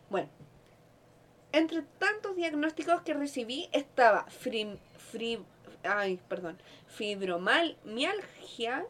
[0.09, 0.29] Bueno,
[1.51, 4.77] entre tantos diagnósticos que recibí estaba frim-
[6.87, 8.85] fibromialgia,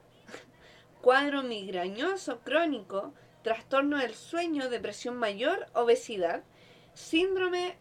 [1.02, 6.44] cuadro migrañoso crónico, trastorno del sueño, depresión mayor, obesidad,
[6.94, 7.78] síndrome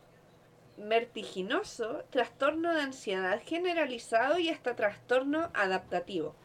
[0.76, 6.36] vertiginoso, trastorno de ansiedad generalizado y hasta trastorno adaptativo.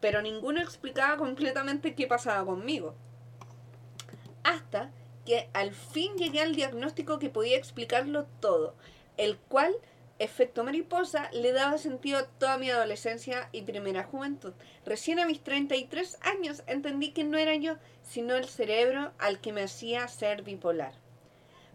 [0.00, 2.94] Pero ninguno explicaba completamente qué pasaba conmigo.
[4.42, 4.90] Hasta
[5.24, 8.74] que al fin llegué al diagnóstico que podía explicarlo todo,
[9.16, 9.74] el cual,
[10.18, 14.52] efecto mariposa, le daba sentido a toda mi adolescencia y primera juventud.
[14.84, 19.52] Recién a mis 33 años entendí que no era yo, sino el cerebro al que
[19.52, 20.94] me hacía ser bipolar.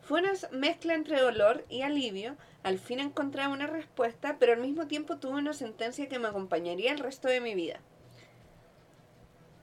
[0.02, 4.88] Fue una mezcla entre dolor y alivio, al fin encontré una respuesta, pero al mismo
[4.88, 7.80] tiempo tuve una sentencia que me acompañaría el resto de mi vida.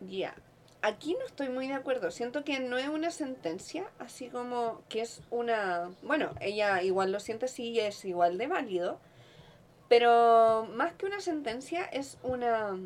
[0.01, 0.37] Ya,
[0.87, 5.01] aquí no estoy muy de acuerdo, siento que no es una sentencia, así como que
[5.01, 5.91] es una...
[6.03, 9.01] Bueno, ella igual lo siente así es igual de válido,
[9.89, 12.79] pero más que una sentencia es una...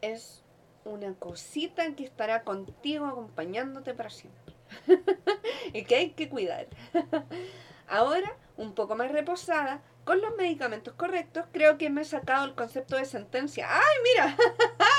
[0.00, 0.42] Es
[0.84, 4.54] una cosita que estará contigo acompañándote para siempre.
[5.74, 6.66] y que hay que cuidar.
[7.86, 12.54] Ahora, un poco más reposada, con los medicamentos correctos, creo que me he sacado el
[12.54, 13.68] concepto de sentencia.
[13.70, 14.36] ¡Ay, mira!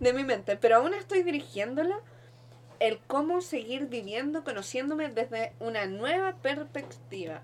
[0.00, 2.00] de mi mente, pero aún estoy dirigiéndola
[2.80, 7.42] el cómo seguir viviendo, conociéndome desde una nueva perspectiva.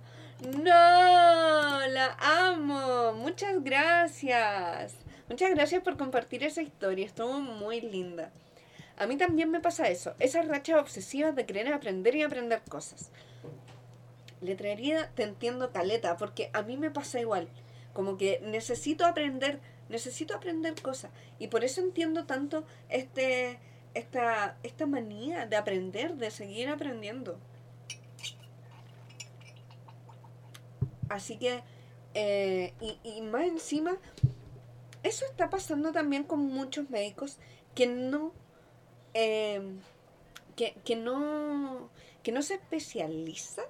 [0.57, 3.13] No, la amo.
[3.13, 4.95] Muchas gracias.
[5.29, 7.07] Muchas gracias por compartir esa historia.
[7.07, 8.33] Estuvo muy linda.
[8.97, 10.15] A mí también me pasa eso.
[10.19, 13.11] Esas rachas obsesivas de querer aprender y aprender cosas.
[14.41, 17.49] Letrería te entiendo caleta, porque a mí me pasa igual.
[17.93, 19.61] Como que necesito aprender,
[19.91, 21.11] necesito aprender cosas.
[21.39, 23.59] Y por eso entiendo tanto este,
[23.95, 27.39] esta, esta manía de aprender, de seguir aprendiendo.
[31.09, 31.63] Así que,
[32.15, 33.99] eh, y, y más encima,
[35.03, 37.39] eso está pasando también con muchos médicos
[37.75, 38.33] que no,
[39.13, 39.61] eh,
[40.57, 41.91] que, que no,
[42.23, 43.65] que no se especializan,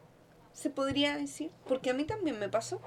[0.53, 2.81] se podría decir, porque a mí también me pasó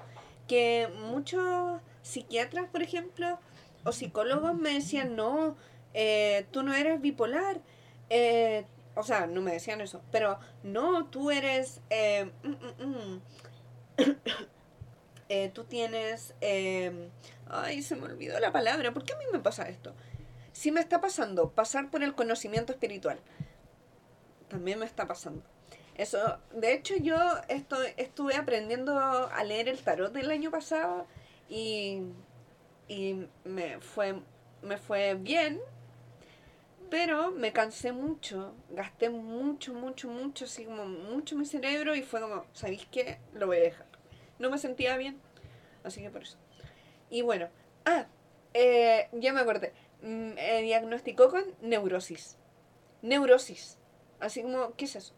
[0.46, 3.40] que muchos psiquiatras, por ejemplo,
[3.84, 5.56] o psicólogos me decían, no,
[5.94, 7.60] eh, tú no eres bipolar,
[8.10, 13.22] eh, o sea, no me decían eso, pero no, tú eres, eh, mm, mm, mm.
[15.52, 16.32] Tú tienes,
[17.48, 19.92] ay, se me olvidó la palabra, ¿por qué a mí me pasa esto?
[20.52, 23.18] Si me está pasando pasar por el conocimiento espiritual,
[24.46, 25.42] también me está pasando.
[25.96, 27.16] Eso, de hecho yo
[27.48, 31.08] estoy, estuve aprendiendo a leer el tarot el año pasado
[31.54, 32.02] y,
[32.88, 34.20] y me, fue,
[34.60, 35.60] me fue bien,
[36.90, 42.20] pero me cansé mucho, gasté mucho, mucho, mucho, así como mucho mi cerebro y fue
[42.20, 43.18] como, ¿sabéis qué?
[43.34, 43.86] Lo voy a dejar.
[44.40, 45.20] No me sentía bien,
[45.84, 46.38] así que por eso.
[47.08, 47.48] Y bueno,
[47.84, 48.06] ah,
[48.52, 52.36] eh, ya me acordé, me diagnosticó con neurosis.
[53.00, 53.78] Neurosis.
[54.18, 55.14] Así como, ¿qué es eso?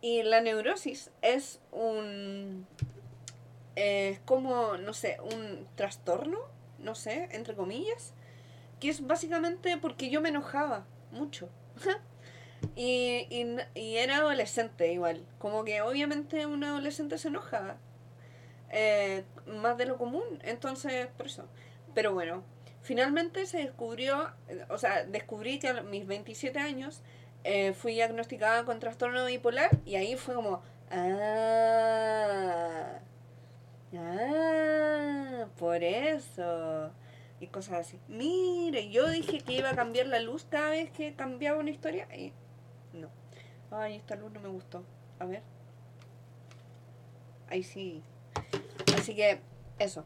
[0.00, 2.66] Y la neurosis es un.
[3.76, 6.38] Es como, no sé, un trastorno,
[6.78, 8.12] no sé, entre comillas,
[8.80, 11.48] que es básicamente porque yo me enojaba mucho.
[12.76, 15.24] y, y, y era adolescente igual.
[15.38, 17.76] Como que obviamente un adolescente se enoja
[18.70, 21.48] eh, más de lo común, entonces por eso.
[21.94, 22.44] Pero bueno,
[22.82, 27.02] finalmente se descubrió, eh, o sea, descubrí que a mis 27 años
[27.44, 32.98] eh, fui diagnosticada con trastorno bipolar y ahí fue como, ah,
[33.96, 36.92] ah, por eso.
[37.40, 37.98] Y cosas así.
[38.08, 42.06] Mire, yo dije que iba a cambiar la luz cada vez que cambiaba una historia
[42.14, 42.32] y
[42.92, 43.08] no.
[43.70, 44.84] Ay, esta luz no me gustó.
[45.18, 45.42] A ver.
[47.48, 48.02] Ahí sí.
[48.96, 49.40] Así que,
[49.78, 50.04] eso.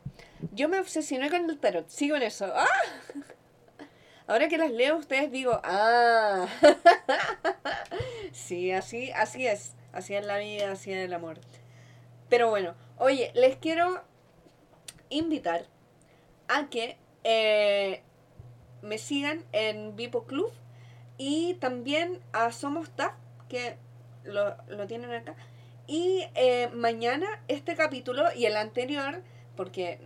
[0.52, 1.88] Yo me obsesioné con el tarot.
[1.88, 2.52] Sigo en eso.
[2.54, 2.66] ¡Ah!
[4.26, 6.46] Ahora que las leo, ustedes digo, ah.
[8.32, 9.74] sí, así, así es.
[9.92, 11.38] Así es la vida, así es el amor.
[12.28, 14.02] Pero bueno, oye, les quiero
[15.10, 15.66] invitar
[16.48, 18.02] a que eh,
[18.82, 20.52] me sigan en Vipo Club
[21.16, 23.14] y también a Somos TAF,
[23.48, 23.76] que
[24.24, 25.34] lo, lo tienen acá.
[25.86, 29.22] Y eh, mañana este capítulo y el anterior,
[29.56, 30.00] porque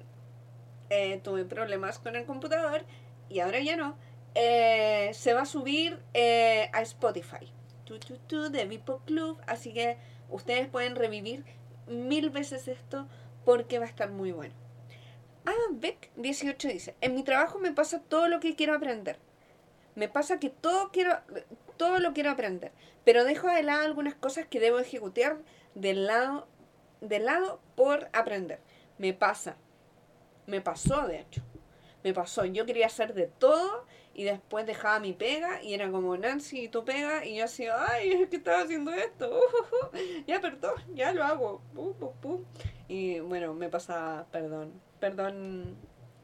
[0.91, 2.85] eh, tuve problemas con el computador
[3.29, 3.97] y ahora ya no,
[4.35, 5.99] se va a subir
[6.73, 7.53] a Spotify.
[8.29, 9.41] Tu, de Vipo Club.
[9.47, 9.97] Así que
[10.29, 11.45] ustedes pueden revivir
[11.89, 13.07] mil veces esto
[13.45, 14.55] porque va a estar muy bueno.
[15.47, 19.19] Ah, Beck 18 dice, en mi trabajo me pasa todo lo que quiero aprender.
[19.95, 21.19] Me pasa que todo quiero,
[21.77, 22.71] todo lo quiero aprender,
[23.05, 25.39] pero dejo de lado algunas cosas que debo ejecutar
[25.75, 26.47] del lado,
[27.01, 28.61] del lado por aprender.
[28.99, 29.57] Me pasa.
[30.47, 31.43] Me pasó, de hecho.
[32.05, 32.45] Me pasó.
[32.45, 33.87] Yo quería hacer de todo
[34.19, 37.67] y después dejaba mi pega y era como Nancy y tu pega y yo así,
[37.69, 39.41] ay, es que estaba haciendo esto.
[40.27, 41.63] ya, perdón, ya lo hago.
[42.89, 44.73] y bueno, me pasa, perdón.
[44.99, 45.77] Perdón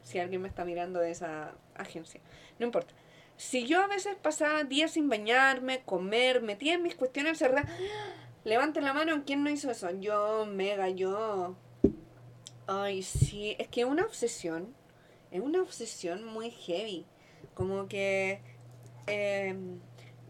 [0.03, 2.19] si alguien me está mirando de esa agencia.
[2.59, 2.93] No importa.
[3.37, 7.71] Si yo a veces pasaba días sin bañarme, comer, metía en mis cuestiones cerradas
[8.43, 9.89] Levanten la mano, ¿quién no hizo eso?
[10.01, 11.55] Yo, Mega, yo.
[12.67, 14.75] Ay, sí, es que una obsesión.
[15.31, 17.05] Es una obsesión muy heavy.
[17.55, 18.41] Como que
[19.07, 19.79] em,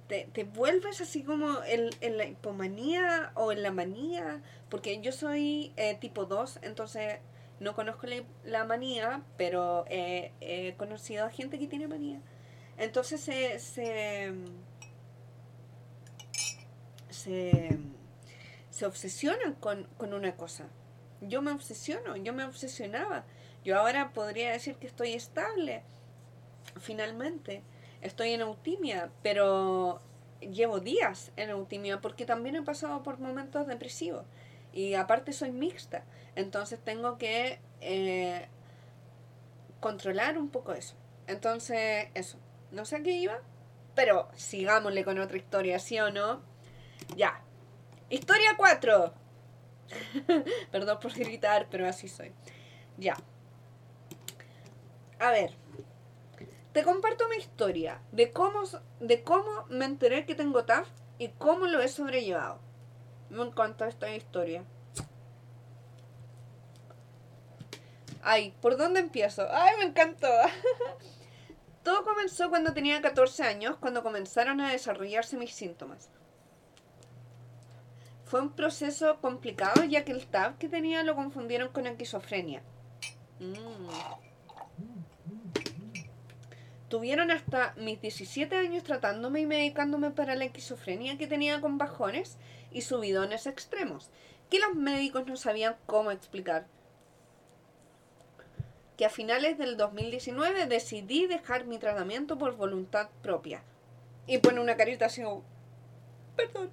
[0.08, 4.42] te, te, vuelves así como en, en, la hipomanía o en la manía.
[4.70, 7.20] Porque yo soy eh, tipo 2, entonces
[7.60, 12.22] no conozco la, la manía, pero he conocido a gente que tiene manía.
[12.78, 14.34] Entonces se, se,
[17.10, 17.80] se
[18.76, 20.66] se obsesionan con, una cosa.
[21.22, 23.24] Yo me obsesiono, yo me obsesionaba.
[23.64, 25.82] Yo ahora podría decir que estoy estable.
[26.80, 27.64] Finalmente,
[28.02, 30.02] estoy en eutimia, pero
[30.40, 34.26] llevo días en eutimia porque también he pasado por momentos depresivos.
[34.74, 36.04] Y aparte soy mixta.
[36.36, 38.48] Entonces tengo que eh,
[39.80, 40.96] controlar un poco eso.
[41.28, 42.38] Entonces, eso.
[42.72, 43.40] No sé a qué iba,
[43.96, 46.42] pero sigámosle con otra historia, ¿sí o no?
[47.16, 47.42] Ya,
[48.10, 49.14] Historia 4.
[50.72, 52.32] Perdón por gritar, pero así soy.
[52.98, 53.18] Ya.
[55.20, 55.56] A ver.
[56.76, 58.64] Te comparto mi historia de cómo,
[59.00, 62.60] de cómo me enteré que tengo TAF y cómo lo he sobrellevado.
[63.30, 64.66] Me encanta esta historia.
[68.22, 69.48] Ay, ¿por dónde empiezo?
[69.50, 70.28] Ay, me encantó.
[71.84, 76.10] Todo comenzó cuando tenía 14 años, cuando comenzaron a desarrollarse mis síntomas.
[78.26, 82.64] Fue un proceso complicado ya que el TAP que tenía lo confundieron con esquizofrenia.
[83.40, 84.25] Mm.
[86.90, 92.38] Tuvieron hasta mis 17 años tratándome y medicándome para la esquizofrenia que tenía con bajones
[92.72, 94.10] y subidones extremos,
[94.50, 96.68] que los médicos no sabían cómo explicar.
[98.98, 103.64] Que a finales del 2019 decidí dejar mi tratamiento por voluntad propia.
[104.28, 105.24] Y pone una carita así,
[106.36, 106.72] perdón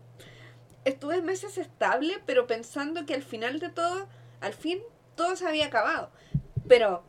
[0.84, 4.08] estuve meses estable, pero pensando que al final de todo,
[4.40, 4.80] al fin
[5.14, 6.10] todo se había acabado.
[6.68, 7.04] Pero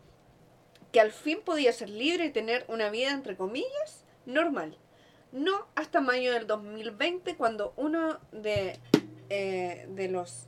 [0.94, 4.78] que al fin podía ser libre y tener una vida, entre comillas, normal.
[5.32, 8.80] No hasta mayo del 2020, cuando uno de,
[9.30, 10.46] eh, de los...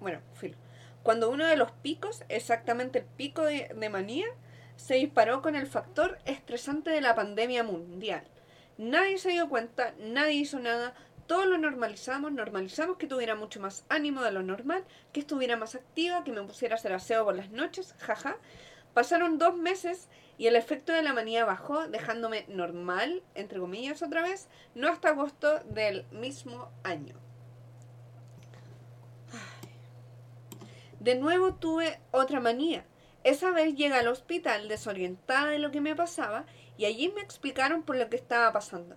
[0.00, 0.58] Bueno, filo.
[1.02, 4.26] Cuando uno de los picos, exactamente el pico de, de manía,
[4.76, 8.22] se disparó con el factor estresante de la pandemia mundial.
[8.76, 10.94] Nadie se dio cuenta, nadie hizo nada,
[11.26, 15.74] todo lo normalizamos, normalizamos que tuviera mucho más ánimo de lo normal, que estuviera más
[15.74, 18.36] activa, que me pusiera a hacer aseo por las noches, jaja.
[18.94, 24.22] Pasaron dos meses y el efecto de la manía bajó, dejándome normal, entre comillas otra
[24.22, 27.16] vez, no hasta agosto del mismo año.
[31.00, 32.84] De nuevo tuve otra manía.
[33.24, 36.46] Esa vez llegué al hospital desorientada de lo que me pasaba
[36.78, 38.96] y allí me explicaron por lo que estaba pasando.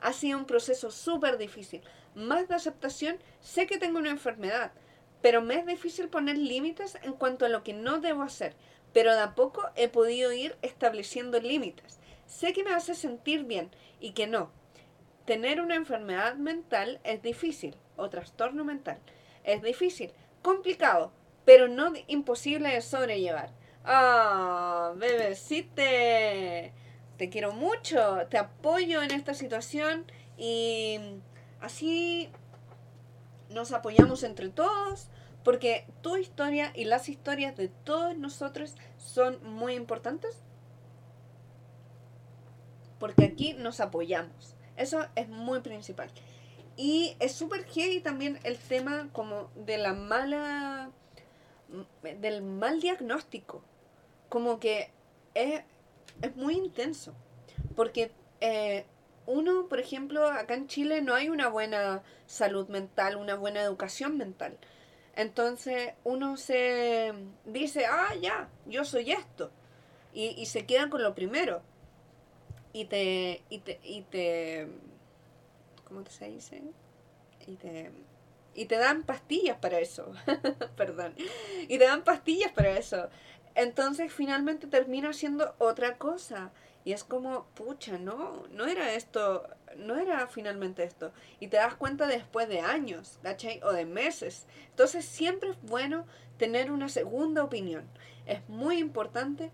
[0.00, 1.82] Ha sido un proceso súper difícil.
[2.14, 4.72] Más de aceptación, sé que tengo una enfermedad,
[5.20, 8.54] pero me es difícil poner límites en cuanto a lo que no debo hacer,
[8.92, 11.98] pero de a poco he podido ir estableciendo límites.
[12.26, 13.70] Sé que me hace sentir bien
[14.00, 14.50] y que no.
[15.24, 18.98] Tener una enfermedad mental es difícil, o trastorno mental.
[19.44, 20.12] Es difícil,
[20.42, 21.12] complicado,
[21.44, 23.50] pero no imposible de sobrellevar.
[23.84, 26.72] Ah, bebecite,
[27.16, 30.98] te quiero mucho, te apoyo en esta situación y
[31.60, 32.30] así
[33.50, 35.08] nos apoyamos entre todos,
[35.48, 40.36] porque tu historia y las historias de todos nosotros son muy importantes.
[42.98, 44.56] Porque aquí nos apoyamos.
[44.76, 46.10] Eso es muy principal.
[46.76, 50.90] Y es súper heavy también el tema como de la mala,
[52.02, 53.62] del mal diagnóstico.
[54.28, 54.90] Como que
[55.32, 55.62] es,
[56.20, 57.14] es muy intenso.
[57.74, 58.84] Porque eh,
[59.24, 64.18] uno, por ejemplo, acá en Chile no hay una buena salud mental, una buena educación
[64.18, 64.58] mental.
[65.18, 67.12] Entonces uno se
[67.44, 69.50] dice, ah, ya, yo soy esto.
[70.14, 71.60] Y, y se queda con lo primero.
[72.72, 74.68] Y te, y te, y te,
[75.88, 76.62] ¿cómo se dice?
[77.48, 77.90] Y te,
[78.54, 80.12] y te dan pastillas para eso.
[80.76, 81.16] Perdón.
[81.62, 83.08] Y te dan pastillas para eso.
[83.56, 86.52] Entonces finalmente termina siendo otra cosa.
[86.88, 91.12] Y es como, pucha, no, no era esto, no era finalmente esto.
[91.38, 93.60] Y te das cuenta después de años, ¿cachai?
[93.62, 94.46] O de meses.
[94.70, 96.06] Entonces siempre es bueno
[96.38, 97.86] tener una segunda opinión.
[98.24, 99.50] Es muy importante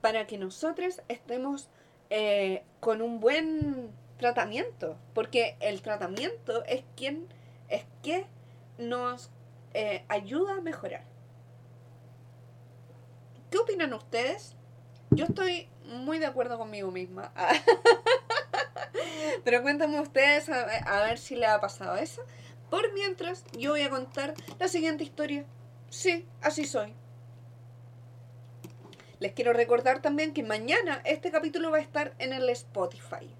[0.00, 1.68] para que nosotros estemos
[2.08, 7.26] eh, con un buen tratamiento, porque el tratamiento es quien
[7.68, 8.24] es que
[8.78, 9.28] nos
[9.74, 11.04] eh, ayuda a mejorar.
[13.50, 14.56] ¿Qué opinan ustedes?
[15.10, 17.32] Yo estoy muy de acuerdo conmigo misma.
[19.44, 22.22] Pero cuéntenme ustedes a, a, ver si le ha pasado eso.
[22.70, 25.44] Por mientras, yo voy a contar la siguiente historia.
[25.90, 26.94] Sí, así soy.
[29.20, 33.34] Les quiero recordar también que mañana este capítulo va a estar en el Spotify.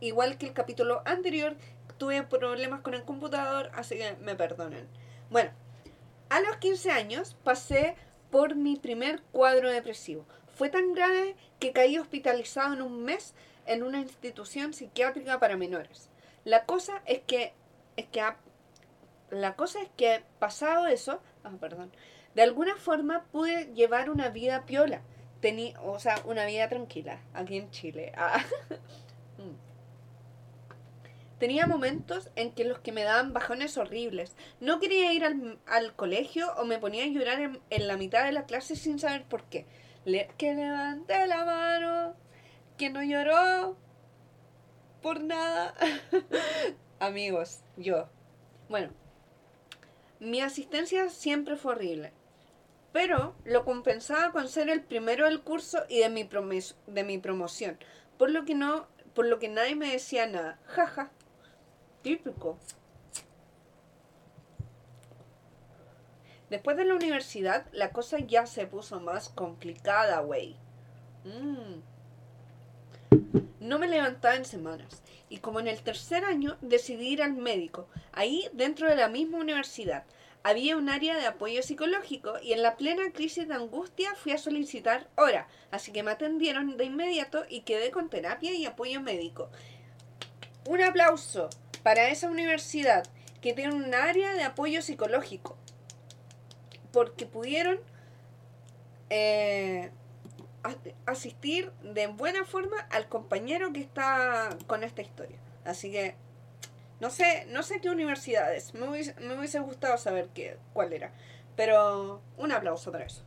[0.00, 1.56] Igual que el capítulo anterior,
[1.98, 4.88] tuve problemas con el computador, así que me perdonen.
[5.28, 5.50] Bueno,
[6.30, 7.96] a los 15 años pasé
[8.30, 10.24] por mi primer cuadro depresivo.
[10.60, 13.32] Fue tan grave que caí hospitalizado en un mes
[13.64, 16.10] en una institución psiquiátrica para menores.
[16.44, 17.54] La cosa es que,
[17.96, 18.22] es que
[19.30, 21.90] la cosa es que pasado eso, ah, perdón,
[22.34, 25.00] de alguna forma pude llevar una vida piola
[25.40, 28.12] tenía, o sea, una vida tranquila aquí en Chile.
[28.14, 28.44] Ah.
[29.38, 29.56] Mm.
[31.38, 34.36] Tenía momentos en que los que me daban bajones horribles.
[34.60, 37.40] No quería ir al, colegio o me ponía a llorar
[37.70, 39.64] en, la mitad de la clase sin saber por qué.
[40.04, 42.14] Le, que levante la mano,
[42.78, 43.76] que no lloró
[45.02, 45.74] por nada.
[47.00, 48.08] Amigos, yo.
[48.68, 48.90] Bueno,
[50.18, 52.12] mi asistencia siempre fue horrible
[52.92, 56.28] pero lo compensaba con ser el primero del curso y de mi,
[56.86, 57.78] de mi promoción,
[58.18, 60.58] por lo que no, por lo que nadie me decía nada.
[60.66, 61.10] Jaja,
[62.02, 62.58] típico.
[66.50, 70.56] Después de la universidad, la cosa ya se puso más complicada, güey.
[71.24, 71.80] Mm.
[73.60, 75.02] No me levantaba en semanas.
[75.28, 79.38] Y como en el tercer año, decidí ir al médico, ahí dentro de la misma
[79.38, 80.04] universidad
[80.42, 84.38] había un área de apoyo psicológico y en la plena crisis de angustia fui a
[84.38, 89.50] solicitar hora, así que me atendieron de inmediato y quedé con terapia y apoyo médico.
[90.66, 91.50] Un aplauso
[91.82, 93.06] para esa universidad
[93.42, 95.58] que tiene un área de apoyo psicológico,
[96.92, 97.78] porque pudieron
[99.10, 99.90] eh,
[101.06, 105.38] asistir de buena forma al compañero que está con esta historia.
[105.64, 106.14] Así que
[107.00, 108.74] no sé, no sé qué universidades.
[108.74, 111.12] Me hubiese, me hubiese gustado saber qué, cuál era.
[111.56, 113.24] Pero un aplauso para eso.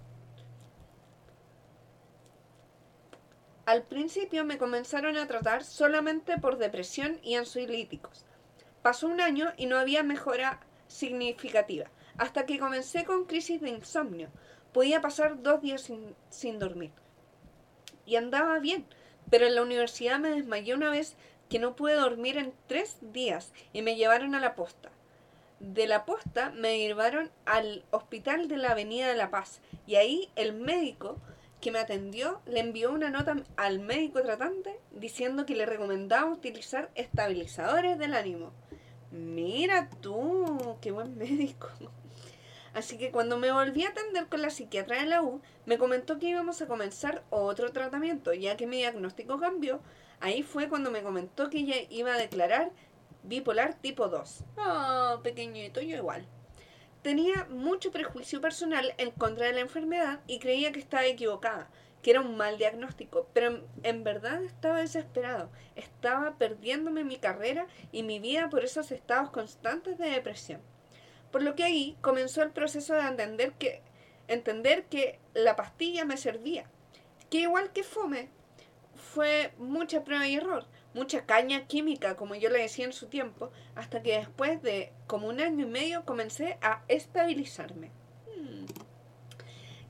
[3.65, 8.25] Al principio me comenzaron a tratar solamente por depresión y ansiolíticos.
[8.81, 14.29] Pasó un año y no había mejora significativa, hasta que comencé con crisis de insomnio.
[14.71, 15.89] Podía pasar dos días
[16.29, 16.91] sin, dormir.
[18.05, 18.85] Y andaba bien,
[19.29, 21.15] pero en la universidad me desmayé una vez
[21.49, 24.89] que no pude dormir en tres días y me llevaron a la posta.
[25.59, 30.29] De la posta me llevaron al hospital de la Avenida de la Paz y ahí
[30.35, 31.17] el médico
[31.61, 36.91] que me atendió le envió una nota al médico tratante diciendo que le recomendaba utilizar
[36.95, 38.51] estabilizadores del ánimo.
[39.11, 41.69] Mira tú, qué buen médico.
[42.73, 46.17] Así que cuando me volví a atender con la psiquiatra de la U, me comentó
[46.19, 49.81] que íbamos a comenzar otro tratamiento, ya que mi diagnóstico cambió
[50.23, 52.71] Ahí fue cuando me comentó que ella iba a declarar
[53.23, 54.45] bipolar tipo 2.
[54.55, 56.25] Oh, pequeñito, yo igual.
[57.01, 61.69] tenía mucho prejuicio personal en contra de la enfermedad y creía que estaba equivocada,
[62.01, 67.67] que era un mal diagnóstico, pero en, en verdad estaba desesperado, estaba perdiéndome mi carrera
[67.91, 70.61] y mi vida por esos estados constantes de depresión.
[71.33, 73.81] Por lo que ahí comenzó el proceso de entender que,
[74.27, 76.69] entender que la pastilla me servía,
[77.31, 78.29] que igual que fome,
[78.95, 83.51] fue mucha prueba y error, mucha caña química, como yo le decía en su tiempo,
[83.73, 87.89] hasta que después de como un año y medio comencé a estabilizarme.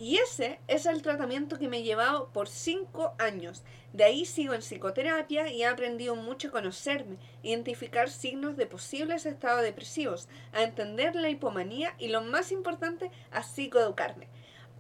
[0.03, 3.63] Y ese es el tratamiento que me he llevado por cinco años.
[3.93, 9.25] De ahí sigo en psicoterapia y he aprendido mucho a conocerme, identificar signos de posibles
[9.25, 14.27] estados depresivos, a entender la hipomanía y lo más importante, a psicoeducarme.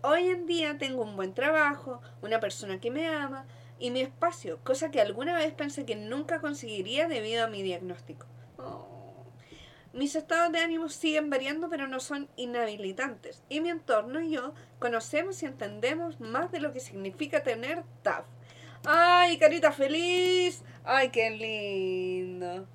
[0.01, 3.45] Hoy en día tengo un buen trabajo, una persona que me ama,
[3.79, 8.25] y mi espacio, cosa que alguna vez pensé que nunca conseguiría debido a mi diagnóstico.
[9.93, 13.43] Mis estados de ánimo siguen variando, pero no son inhabilitantes.
[13.47, 18.25] Y mi entorno y yo conocemos y entendemos más de lo que significa tener TAF.
[18.85, 20.63] ¡Ay, carita feliz!
[20.83, 22.67] ¡Ay, qué lindo!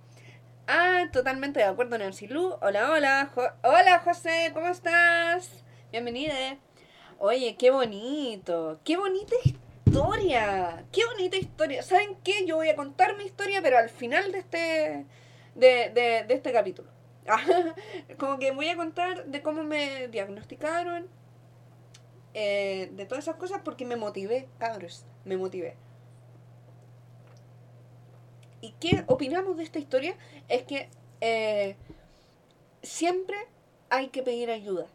[0.69, 2.57] Ah, totalmente de acuerdo, Nancy Lu.
[2.61, 3.33] Hola, hola.
[3.65, 5.65] hola, José, ¿cómo estás?
[5.91, 6.57] Bienvenida.
[7.19, 8.79] Oye, qué bonito.
[8.85, 10.85] Qué bonita historia.
[10.93, 11.83] Qué bonita historia.
[11.83, 12.47] ¿Saben qué?
[12.47, 15.07] Yo voy a contar mi historia, pero al final de este,
[15.57, 16.98] de, de, de este capítulo.
[18.19, 21.09] Como que voy a contar de cómo me diagnosticaron,
[22.35, 25.77] eh, de todas esas cosas, porque me motivé, cabros, me motivé.
[28.61, 30.17] ¿Y qué opinamos de esta historia?
[30.49, 30.89] Es que
[31.21, 31.77] eh,
[32.83, 33.37] siempre
[33.91, 34.87] hay que pedir ayuda.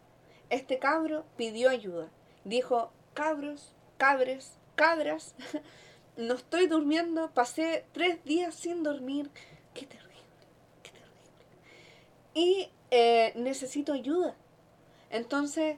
[0.50, 2.10] Este cabro pidió ayuda.
[2.44, 5.36] Dijo, cabros, cabres, cabras,
[6.18, 9.30] no estoy durmiendo, pasé tres días sin dormir.
[9.74, 10.03] Qué terrible.
[12.34, 14.36] Y eh, necesito ayuda.
[15.10, 15.78] Entonces,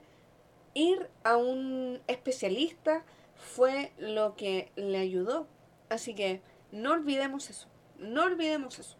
[0.73, 3.03] ir a un especialista
[3.35, 5.47] fue lo que le ayudó.
[5.89, 6.41] Así que
[6.71, 7.67] no olvidemos eso.
[7.97, 8.97] No olvidemos eso.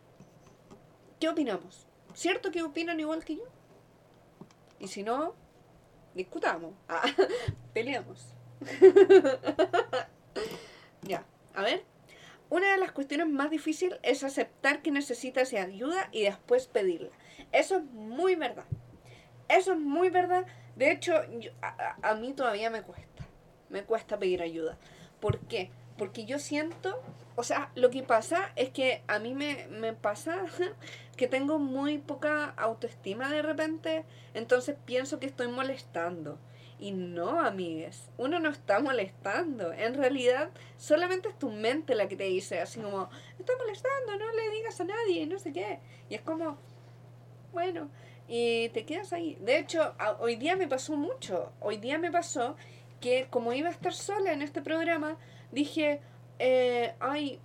[1.20, 1.88] ¿Qué opinamos?
[2.14, 3.44] ¿Cierto que opinan igual que yo?
[4.80, 5.34] Y si no,
[6.14, 6.74] discutamos.
[6.88, 7.04] Ah,
[7.74, 8.34] peleamos.
[11.02, 11.84] ya, a ver.
[12.50, 17.10] Una de las cuestiones más difíciles es aceptar que necesitas ayuda y después pedirla.
[17.52, 18.66] Eso es muy verdad.
[19.48, 20.46] Eso es muy verdad.
[20.76, 21.14] De hecho,
[21.62, 23.26] a, a, mí todavía me cuesta.
[23.70, 24.78] Me cuesta pedir ayuda.
[25.20, 25.72] ¿Por qué?
[25.98, 27.02] Porque yo siento,
[27.36, 30.46] o sea, lo que pasa es que a mí me, me pasa
[31.18, 36.38] que tengo muy poca autoestima de repente, entonces pienso que estoy molestando.
[36.78, 39.72] Y no, amigues, uno no está molestando.
[39.72, 44.32] En realidad, solamente es tu mente la que te dice así como, está molestando, no
[44.34, 45.80] le digas a nadie, no sé qué.
[46.10, 46.58] Y es como,
[47.56, 47.90] bueno,
[48.28, 49.38] y te quedas ahí.
[49.42, 51.52] De hecho, hoy día me pasó mucho.
[51.62, 52.56] Hoy día me pasó
[53.02, 55.18] que como iba a estar sola en este programa,
[55.52, 56.02] dije,
[56.38, 57.40] eh, ay,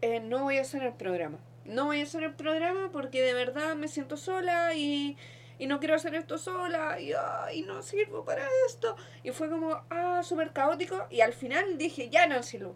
[0.00, 1.38] eh, no voy a hacer el programa.
[1.64, 5.16] No voy a hacer el programa porque de verdad me siento sola y
[5.60, 8.96] y no quiero hacer esto sola y, ay, no sirvo para esto.
[9.22, 11.06] Y fue como, ah, súper caótico.
[11.10, 12.74] Y al final dije, ya Nancy Lu,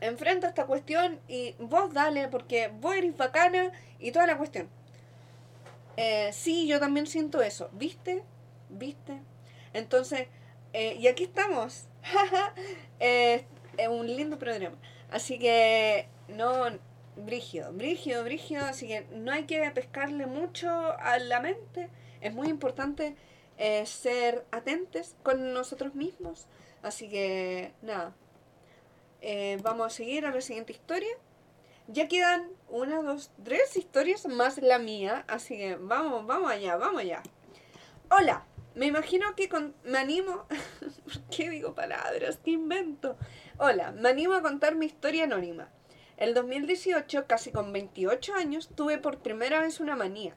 [0.00, 4.68] enfrenta esta cuestión y vos dale porque vos eres bacana y toda la cuestión.
[6.00, 7.70] Eh, sí, yo también siento eso.
[7.72, 8.22] ¿Viste?
[8.68, 9.20] ¿Viste?
[9.72, 10.28] Entonces,
[10.72, 11.86] eh, y aquí estamos.
[13.00, 13.44] eh,
[13.76, 14.76] es un lindo programa.
[15.10, 16.66] Así que no,
[17.16, 21.90] brígido, brígido, brígido, así que no hay que pescarle mucho a la mente.
[22.20, 23.16] Es muy importante
[23.84, 26.46] ser atentes con nosotros mismos.
[26.80, 28.14] Así que nada,
[29.64, 31.10] vamos a seguir a la siguiente historia.
[31.88, 37.00] Ya quedan una, dos, tres historias más la mía, así que vamos, vamos allá, vamos
[37.00, 37.22] allá.
[38.10, 38.44] Hola,
[38.74, 40.44] me imagino que con, me animo,
[41.36, 42.38] qué digo palabras?
[42.44, 43.16] ¿Qué invento?
[43.58, 45.68] Hola, me animo a contar mi historia anónima.
[46.16, 50.36] El 2018, casi con 28 años, tuve por primera vez una manía.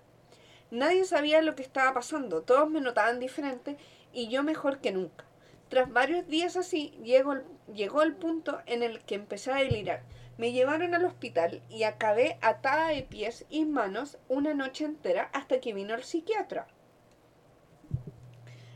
[0.69, 3.77] Nadie sabía lo que estaba pasando, todos me notaban diferente
[4.13, 5.25] y yo mejor que nunca.
[5.69, 10.03] Tras varios días así, llegó el, llegó el punto en el que empecé a delirar.
[10.41, 15.59] Me llevaron al hospital y acabé atada de pies y manos una noche entera hasta
[15.59, 16.65] que vino el psiquiatra.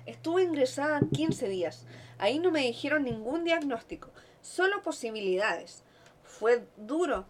[0.06, 1.88] Estuve ingresada 15 días.
[2.20, 4.12] Ahí no me dijeron ningún diagnóstico,
[4.44, 5.82] solo posibilidades
[6.24, 7.26] fue duro.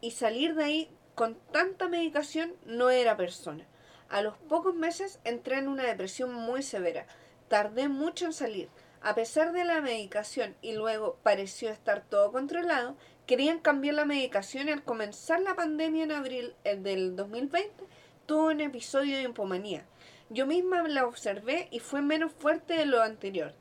[0.00, 3.66] Y salir de ahí con tanta medicación no era persona.
[4.08, 7.08] A los pocos meses entré en una depresión muy severa.
[7.48, 8.68] Tardé mucho en salir.
[9.06, 14.68] A pesar de la medicación y luego pareció estar todo controlado, querían cambiar la medicación
[14.68, 17.84] y al comenzar la pandemia en abril del 2020
[18.26, 19.86] tuve un episodio de hipomanía.
[20.28, 23.54] yo misma la observé y fue menos fuerte de lo anterior.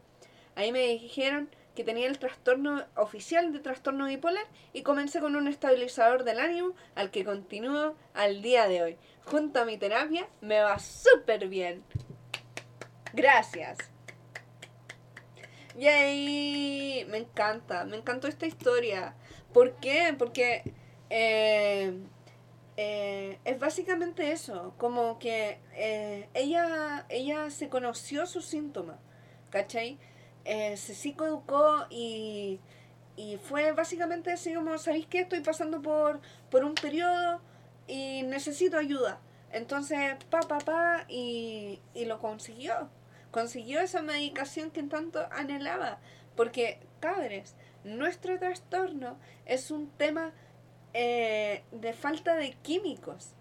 [0.55, 5.47] Ahí me dijeron que tenía el trastorno oficial de trastorno bipolar y comencé con un
[5.47, 8.97] estabilizador del ánimo al que continúo al día de hoy.
[9.25, 11.83] Junto a mi terapia me va súper bien.
[13.13, 13.94] Gracias.
[15.77, 19.15] Yay, me encanta, me encantó esta historia.
[19.53, 20.15] ¿Por qué?
[20.17, 20.63] Porque
[21.09, 21.93] eh,
[22.77, 28.97] eh, es básicamente eso, como que eh, ella, ella se conoció sus síntomas,
[29.49, 29.99] ¿cachai?
[30.45, 32.59] se psicoeducó y,
[33.15, 35.21] y fue básicamente así como, ¿sabéis qué?
[35.21, 36.21] Estoy pasando por,
[36.51, 37.41] por un periodo
[37.87, 39.19] y necesito ayuda.
[39.51, 39.99] Entonces,
[40.29, 42.89] pa, pa, pa, y, y lo consiguió
[43.35, 45.99] consiguió esa medicación que tanto anhelaba.
[46.37, 50.31] Porque, cabres, nuestro trastorno es un tema
[50.93, 53.33] eh, de falta de químicos.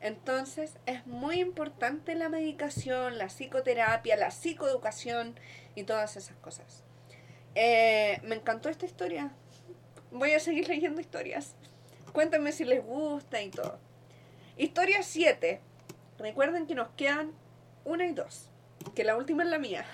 [0.00, 5.38] Entonces es muy importante la medicación, la psicoterapia, la psicoeducación
[5.74, 6.82] y todas esas cosas.
[7.54, 9.32] Eh, me encantó esta historia.
[10.10, 11.56] Voy a seguir leyendo historias.
[12.14, 13.78] Cuéntenme si les gusta y todo.
[14.56, 15.60] Historia 7.
[16.18, 17.32] Recuerden que nos quedan
[17.84, 18.48] una y dos
[18.94, 19.86] que la última es la mía.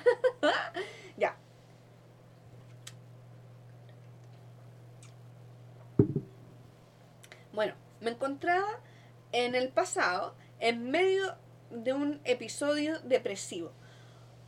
[1.17, 1.37] ya.
[7.53, 8.81] Bueno, me encontraba
[9.33, 11.37] en el pasado en medio
[11.71, 13.73] de un episodio depresivo.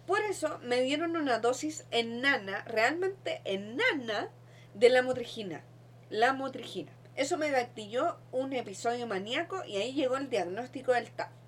[0.06, 4.30] Por eso me dieron una dosis enana, realmente enana,
[4.74, 5.62] de la motrigina.
[6.08, 6.92] La motrigina.
[7.16, 11.39] Eso me gatilló un episodio maníaco y ahí llegó el diagnóstico del TAP.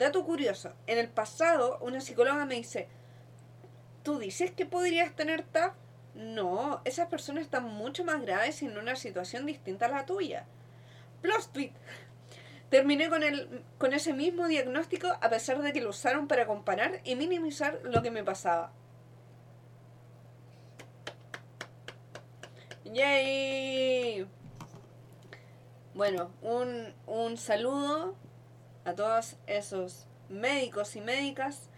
[0.00, 2.88] Dato curioso, en el pasado una psicóloga me dice,
[4.02, 5.74] ¿tú dices que podrías tener TAP?
[6.14, 10.46] No, esas personas están mucho más graves y en una situación distinta a la tuya.
[11.20, 11.72] Plus tweet.
[12.70, 17.02] Terminé con, el, con ese mismo diagnóstico a pesar de que lo usaron para comparar
[17.04, 18.72] y minimizar lo que me pasaba.
[22.86, 24.26] ¡Yay!
[25.92, 28.16] Bueno, un, un saludo
[28.84, 31.68] a todos esos médicos y médicas,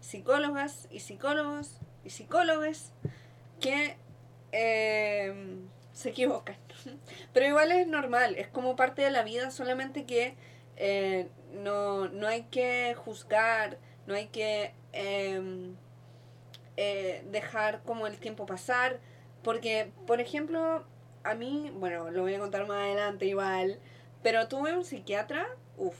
[0.00, 2.92] psicólogas y psicólogos y psicólogos
[3.60, 3.96] que
[4.52, 5.58] eh,
[5.92, 6.56] se equivocan.
[7.32, 10.36] Pero igual es normal, es como parte de la vida, solamente que
[10.76, 15.74] eh, no, hay que juzgar, no hay que em,
[16.76, 19.00] eh, dejar como el tiempo pasar,
[19.42, 20.84] porque, por ejemplo,
[21.24, 23.80] a mí, bueno, lo voy a contar más adelante igual,
[24.22, 25.96] pero tuve un psiquiatra, uff,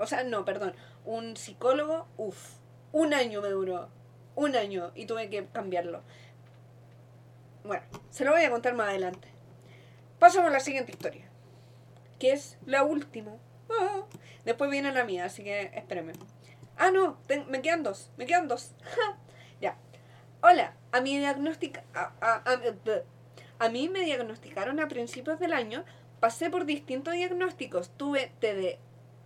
[0.00, 0.74] o sea, no, perdón.
[1.04, 2.56] Un psicólogo, uff.
[2.92, 3.88] Un año me duró.
[4.34, 6.02] Un año y tuve que cambiarlo.
[7.64, 9.28] Bueno, se lo voy a contar más adelante.
[10.18, 11.28] Pasamos a la siguiente historia.
[12.18, 13.32] Que es la última.
[13.70, 14.02] Ah,
[14.44, 16.14] después viene la mía, así que espérenme.
[16.76, 18.10] Ah, no, me quedan dos.
[18.16, 18.74] Me quedan dos.
[19.60, 19.76] ya.
[20.42, 21.80] Hola, a mi diagnóstico...
[21.94, 22.42] A, a,
[23.58, 25.84] a, mí me diagnosticaron a principios del año.
[26.20, 27.90] Pasé por distintos diagnósticos.
[27.98, 28.78] Tuve TD,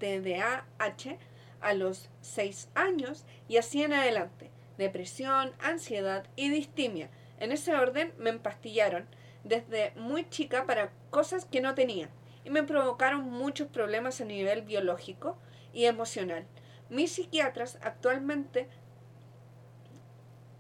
[0.05, 1.19] TDAH
[1.63, 4.51] a los 6 años y así en adelante.
[4.77, 7.09] Depresión, ansiedad y distimia.
[7.41, 9.07] En ese orden me empastillaron
[9.45, 12.11] desde muy chica para cosas que no tenía
[12.45, 15.39] y me provocaron muchos problemas a nivel biológico
[15.73, 16.47] y emocional.
[16.91, 18.69] Mis psiquiatras actualmente...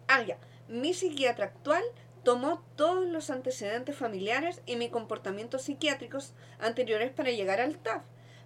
[0.09, 0.39] Ah, ya.
[0.69, 1.85] Mi psiquiatra actual
[2.23, 8.05] tomó todos los antecedentes familiares y mis comportamientos psiquiátricos anteriores para llegar al TAF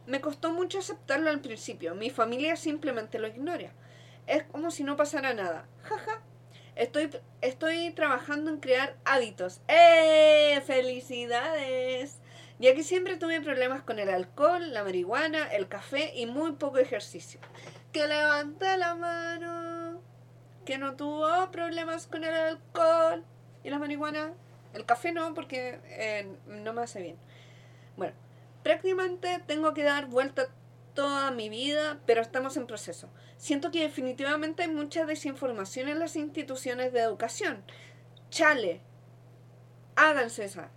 [0.09, 1.95] me costó mucho aceptarlo al principio.
[1.95, 3.73] Mi familia simplemente lo ignora.
[4.27, 5.67] Es como si no pasara nada.
[5.83, 6.23] Jaja.
[6.77, 7.11] Estoy,
[7.43, 9.61] estoy trabajando en crear hábitos.
[9.69, 10.63] ¡Eh!
[10.67, 12.21] ¡Felicidades!
[12.59, 16.79] Ya que siempre tuve problemas con el alcohol, la marihuana, el café y muy poco
[16.79, 17.39] ejercicio.
[17.93, 20.01] Que levante la mano.
[20.65, 23.25] Que no tuvo problemas con el alcohol
[23.63, 24.33] y la marihuana.
[24.73, 27.17] El café no, porque eh, no me hace bien.
[27.97, 28.15] Bueno,
[28.69, 30.47] prácticamente tengo que dar vuelta
[30.93, 33.09] toda mi vida, pero estamos en proceso.
[33.39, 37.65] Siento que definitivamente hay mucha desinformación en las instituciones de educación.
[38.29, 38.83] Chale,
[39.97, 40.69] háganse esa.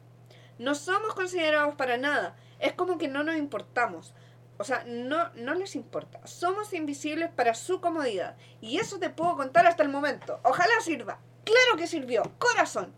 [0.58, 2.38] No somos considerados para nada.
[2.60, 4.14] Es como que no nos importamos.
[4.58, 6.26] O sea, no, no les importa.
[6.26, 8.38] Somos invisibles para su comodidad.
[8.62, 10.40] Y eso te puedo contar hasta el momento.
[10.44, 11.20] Ojalá sirva.
[11.44, 12.24] Claro que sirvió.
[12.40, 12.94] Corazón.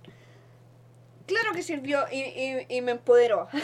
[1.25, 3.47] Claro que sirvió y, y, y me empoderó.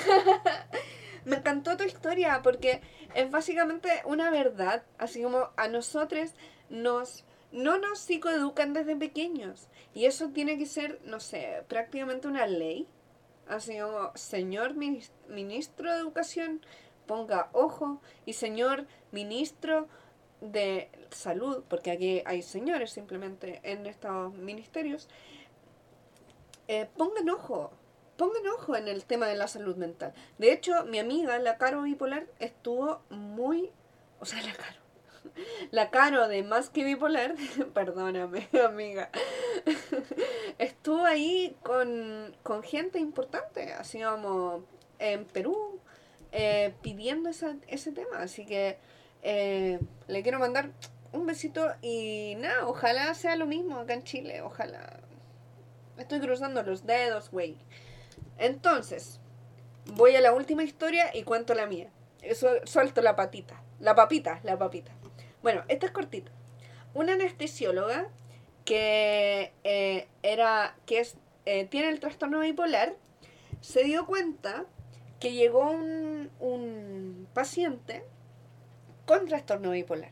[1.26, 2.82] me encantó tu historia porque
[3.16, 6.34] es básicamente una verdad, así como a nosotros
[6.70, 12.46] nos no nos psicoeducan desde pequeños y eso tiene que ser, no sé, prácticamente una
[12.46, 12.88] ley.
[13.48, 16.62] Así como, señor ministro de Educación,
[17.08, 19.88] ponga ojo y señor ministro
[20.42, 25.10] de salud, porque aquí hay señores simplemente en estos ministerios,
[26.68, 27.72] eh, pongan ojo,
[28.20, 30.14] pongan ojo en el tema de la salud mental.
[30.38, 33.72] De hecho, mi amiga, la Caro Bipolar, estuvo muy,
[34.20, 34.80] o sea, la Caro,
[35.72, 37.36] la Caro de Más que Bipolar,
[37.74, 39.10] perdóname, amiga,
[40.58, 44.66] estuvo ahí con, con gente importante, así como
[45.00, 45.80] en Perú,
[46.34, 48.20] eh, pidiendo ese tema.
[48.20, 48.78] Así que
[49.24, 50.72] eh, le quiero mandar
[51.14, 55.00] un besito y nada, ojalá sea lo mismo acá en Chile, ojalá.
[55.98, 57.58] Estoy cruzando los dedos, güey.
[58.40, 59.20] Entonces,
[59.86, 61.92] voy a la última historia y cuento la mía.
[62.64, 63.62] Suelto la patita.
[63.80, 64.92] La papita, la papita.
[65.44, 66.32] Bueno, esta es cortita.
[66.94, 68.10] Una anestesióloga
[68.66, 70.76] que eh, era.
[70.86, 71.18] que es.
[71.70, 72.96] tiene el trastorno bipolar.
[73.62, 74.66] Se dio cuenta
[75.20, 78.04] que llegó un paciente
[79.06, 80.12] con trastorno bipolar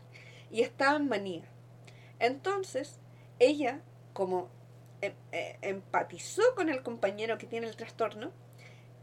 [0.51, 1.43] y estaba en manía.
[2.19, 2.99] Entonces,
[3.39, 3.81] ella,
[4.13, 4.49] como
[5.01, 8.31] em, eh, empatizó con el compañero que tiene el trastorno,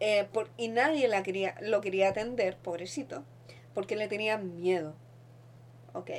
[0.00, 3.24] eh, por, y nadie la quería, lo quería atender, pobrecito,
[3.74, 4.94] porque le tenía miedo.
[5.92, 6.10] Ok.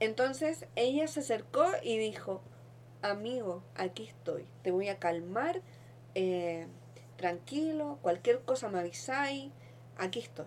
[0.00, 2.42] Entonces ella se acercó y dijo,
[3.02, 5.60] amigo, aquí estoy, te voy a calmar.
[6.14, 6.66] Eh,
[7.16, 9.50] tranquilo, cualquier cosa me avisáis,
[9.98, 10.46] aquí estoy.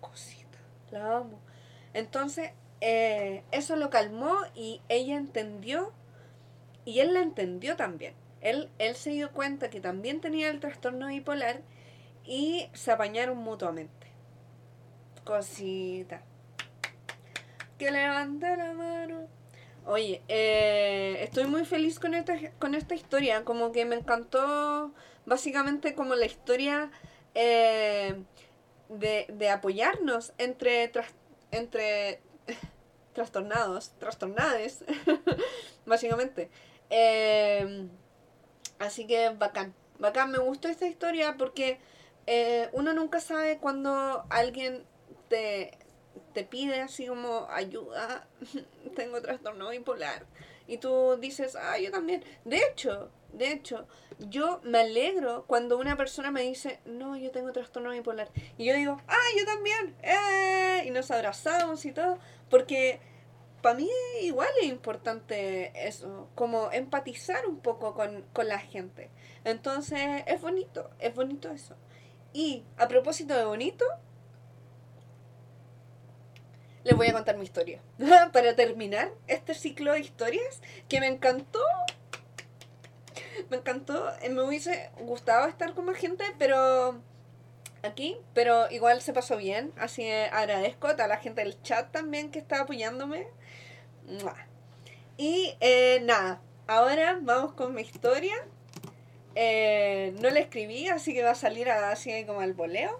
[0.00, 0.58] Cosita,
[0.90, 1.40] la amo.
[1.94, 5.92] Entonces, eso lo calmó y ella entendió,
[6.84, 8.14] y él la entendió también.
[8.40, 11.62] Él, él se dio cuenta que también tenía el trastorno bipolar
[12.24, 14.06] y se apañaron mutuamente.
[15.24, 16.22] Cosita.
[17.78, 19.28] Que levante la mano.
[19.84, 23.44] Oye, eh, estoy muy feliz con esta, con esta historia.
[23.44, 24.92] Como que me encantó
[25.26, 26.90] básicamente como la historia
[27.34, 28.22] eh,
[28.88, 30.92] de, apoyarnos entre,
[31.50, 32.20] entre
[33.12, 34.84] trastornados, trastornades,
[35.86, 36.50] básicamente.
[36.94, 37.88] Eh,
[38.78, 41.78] así que bacán, bacán, me gustó esta historia porque
[42.26, 44.84] eh, uno nunca sabe cuando alguien
[45.28, 45.78] te,
[46.34, 48.28] te pide así como ayuda,
[48.94, 50.26] tengo trastorno bipolar.
[50.66, 52.22] Y tú dices, ah, yo también.
[52.44, 53.86] De hecho, de hecho,
[54.18, 58.30] yo me alegro cuando una persona me dice, no, yo tengo trastorno bipolar.
[58.58, 59.96] Y yo digo, ah, yo también.
[60.02, 62.18] Eh", y nos abrazamos y todo.
[62.50, 63.00] Porque
[63.62, 63.88] para mí
[64.20, 69.10] igual es importante eso, como empatizar un poco con, con la gente.
[69.44, 71.76] Entonces, es bonito, es bonito eso.
[72.32, 73.84] Y a propósito de bonito,
[76.84, 77.80] les voy a contar mi historia.
[78.32, 81.60] Para terminar este ciclo de historias que me encantó
[83.50, 84.10] me encantó.
[84.22, 87.00] Eh, me hubiese gustado estar con más gente, pero
[87.82, 89.72] aquí, pero igual se pasó bien.
[89.78, 93.26] Así agradezco a toda la gente del chat también que está apoyándome.
[95.16, 98.34] Y eh, nada, ahora vamos con mi historia.
[99.34, 102.98] Eh, no la escribí, así que va a salir así como al voleo.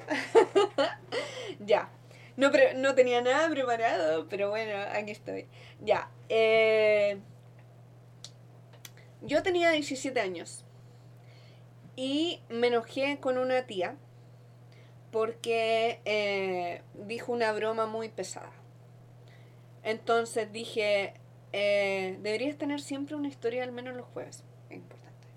[1.60, 1.90] ya.
[2.36, 5.46] No, no tenía nada preparado, pero bueno, aquí estoy.
[5.80, 6.10] Ya.
[6.28, 7.18] Eh,
[9.20, 10.64] yo tenía 17 años
[11.94, 13.96] y me enojé con una tía
[15.10, 18.61] porque dijo una broma muy pesada.
[19.82, 21.14] Entonces dije,
[21.52, 24.44] eh, deberías tener siempre una historia al menos los jueves.
[24.70, 25.28] Es importante.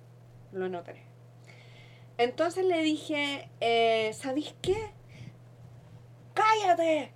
[0.51, 1.03] Lo notaré.
[2.17, 4.91] Entonces le dije, eh, ¿sabéis qué?
[6.33, 7.11] ¡Cállate!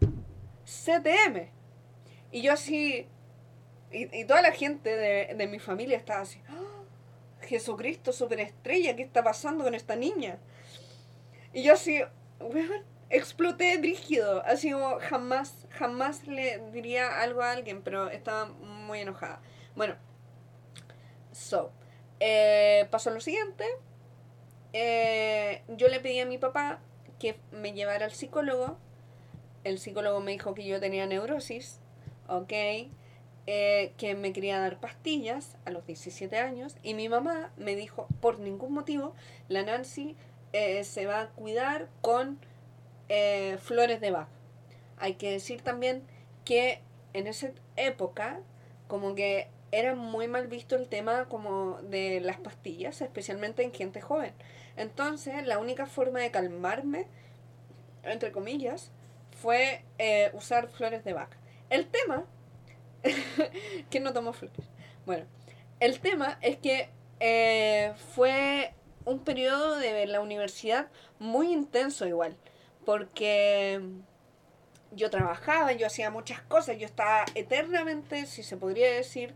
[0.66, 1.50] CTM.
[2.32, 3.08] Y yo así,
[3.92, 6.40] y, toda la gente de, de mi familia estaba así,
[7.42, 10.38] Jesucristo, superestrella, ¿qué está pasando con esta niña?
[11.54, 12.02] Y yo así,
[12.40, 19.00] weón, exploté rígido, así como jamás, jamás le diría algo a alguien, pero estaba muy
[19.00, 19.42] enojada.
[19.76, 19.96] Bueno,
[21.32, 21.72] so,
[22.20, 23.66] eh, pasó lo siguiente,
[24.74, 26.80] eh, yo le pedí a mi papá
[27.18, 28.78] que me llevara al psicólogo,
[29.64, 31.80] el psicólogo me dijo que yo tenía neurosis,
[32.28, 32.54] ok,
[33.52, 36.76] eh, que me quería dar pastillas a los 17 años.
[36.84, 39.16] Y mi mamá me dijo, por ningún motivo,
[39.48, 40.16] la Nancy
[40.52, 42.40] se va a cuidar con
[43.10, 44.28] eh, flores de Bach.
[44.98, 46.04] Hay que decir también
[46.46, 46.82] que
[47.14, 48.40] en esa época
[48.88, 54.02] como que era muy mal visto el tema como de las pastillas, especialmente en gente
[54.02, 54.34] joven.
[54.78, 57.08] Entonces la única forma de calmarme,
[58.04, 58.92] entre comillas,
[59.42, 59.84] fue
[60.34, 61.30] usar flores de Bach.
[61.70, 62.26] El tema
[63.90, 64.66] ¿Quién no tomó flores?
[65.06, 65.26] Bueno,
[65.80, 66.90] el tema es que
[67.20, 68.74] eh, fue
[69.06, 70.88] un periodo de la universidad
[71.20, 72.36] muy intenso igual,
[72.90, 73.80] porque
[74.92, 79.36] yo trabajaba, yo hacía muchas cosas, yo estaba eternamente, si se podría decir,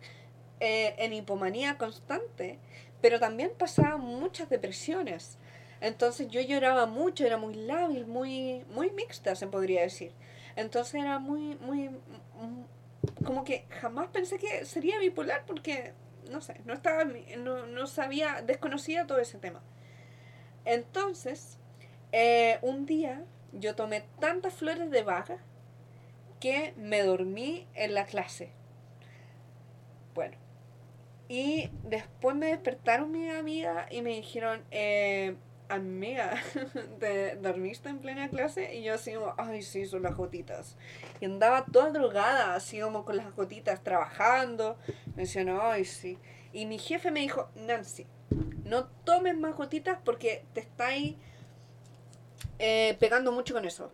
[0.59, 2.57] eh, en hipomanía constante,
[2.99, 5.37] pero también pasaba muchas depresiones.
[5.81, 10.13] Entonces yo lloraba mucho, era muy lábil, muy, muy mixta, se podría decir.
[10.55, 15.93] Entonces era muy, muy, mm, como que jamás pensé que sería bipolar porque,
[16.31, 17.03] no sé, no estaba,
[17.37, 19.61] no, no sabía, desconocía todo ese tema.
[20.65, 21.59] Entonces,
[22.11, 23.23] eh, un día
[23.53, 25.37] yo tomé tantas flores de vaga
[26.39, 28.51] que me dormí en la clase.
[30.13, 30.37] Bueno,
[31.29, 35.35] y después me despertaron mi amiga y me dijeron, eh,
[35.69, 36.35] amiga,
[36.99, 38.75] ¿te dormiste en plena clase?
[38.75, 40.77] Y yo así como, ay, sí, son las gotitas.
[41.19, 44.77] Y andaba toda drogada, así como con las gotitas, trabajando.
[45.15, 46.17] Me decían, ay, sí.
[46.51, 48.05] Y mi jefe me dijo, Nancy,
[48.65, 51.15] no tomes más gotitas porque te estáis
[52.59, 53.91] eh, pegando mucho con eso.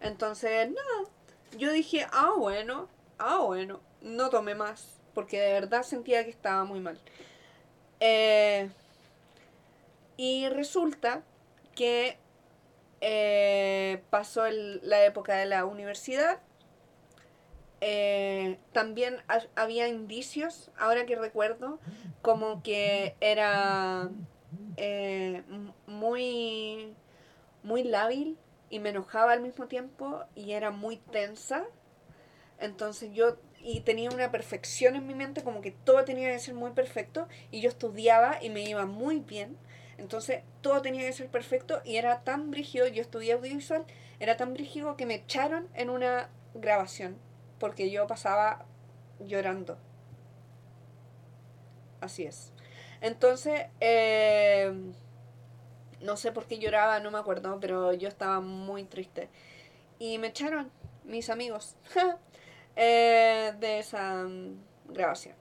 [0.00, 1.58] Entonces, no.
[1.58, 2.88] Yo dije, ah, bueno,
[3.18, 4.98] ah, bueno, no tomé más.
[5.14, 6.98] Porque de verdad sentía que estaba muy mal.
[8.00, 8.68] Eh,
[10.16, 11.22] y resulta
[11.74, 12.18] que
[13.00, 16.40] eh, pasó la época de la universidad.
[17.80, 19.18] Eh, también
[19.56, 21.80] había indicios, ahora que recuerdo,
[22.22, 24.08] como que era
[25.86, 26.94] muy,
[27.62, 28.38] muy lábil
[28.70, 31.64] y me enojaba al mismo tiempo y era muy tensa.
[32.58, 36.54] Entonces yo y tenía una perfección en mi mente, como que todo tenía que ser
[36.54, 39.56] muy perfecto y yo estudiaba y me iba muy bien
[40.02, 43.84] entonces todo tenía que ser perfecto y era tan brígido, yo estudié audiovisual,
[44.18, 47.16] era tan brígido que me echaron en una grabación
[47.60, 48.66] porque yo pasaba
[49.20, 49.78] llorando.
[52.00, 52.52] Así es.
[53.00, 54.72] Entonces, eh,
[56.02, 59.28] no sé por qué lloraba, no me acuerdo, pero yo estaba muy triste.
[59.98, 60.70] Y me echaron
[61.04, 61.76] mis amigos
[62.76, 64.56] eh, de esa mm,
[64.88, 65.36] grabación.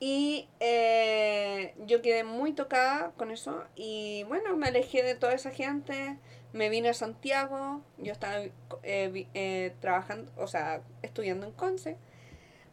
[0.00, 5.52] Y eh, yo quedé muy tocada con eso y bueno, me alejé de toda esa
[5.52, 6.18] gente,
[6.52, 8.42] me vine a Santiago, yo estaba
[8.82, 11.98] eh, trabajando, o sea, estudiando en Conce,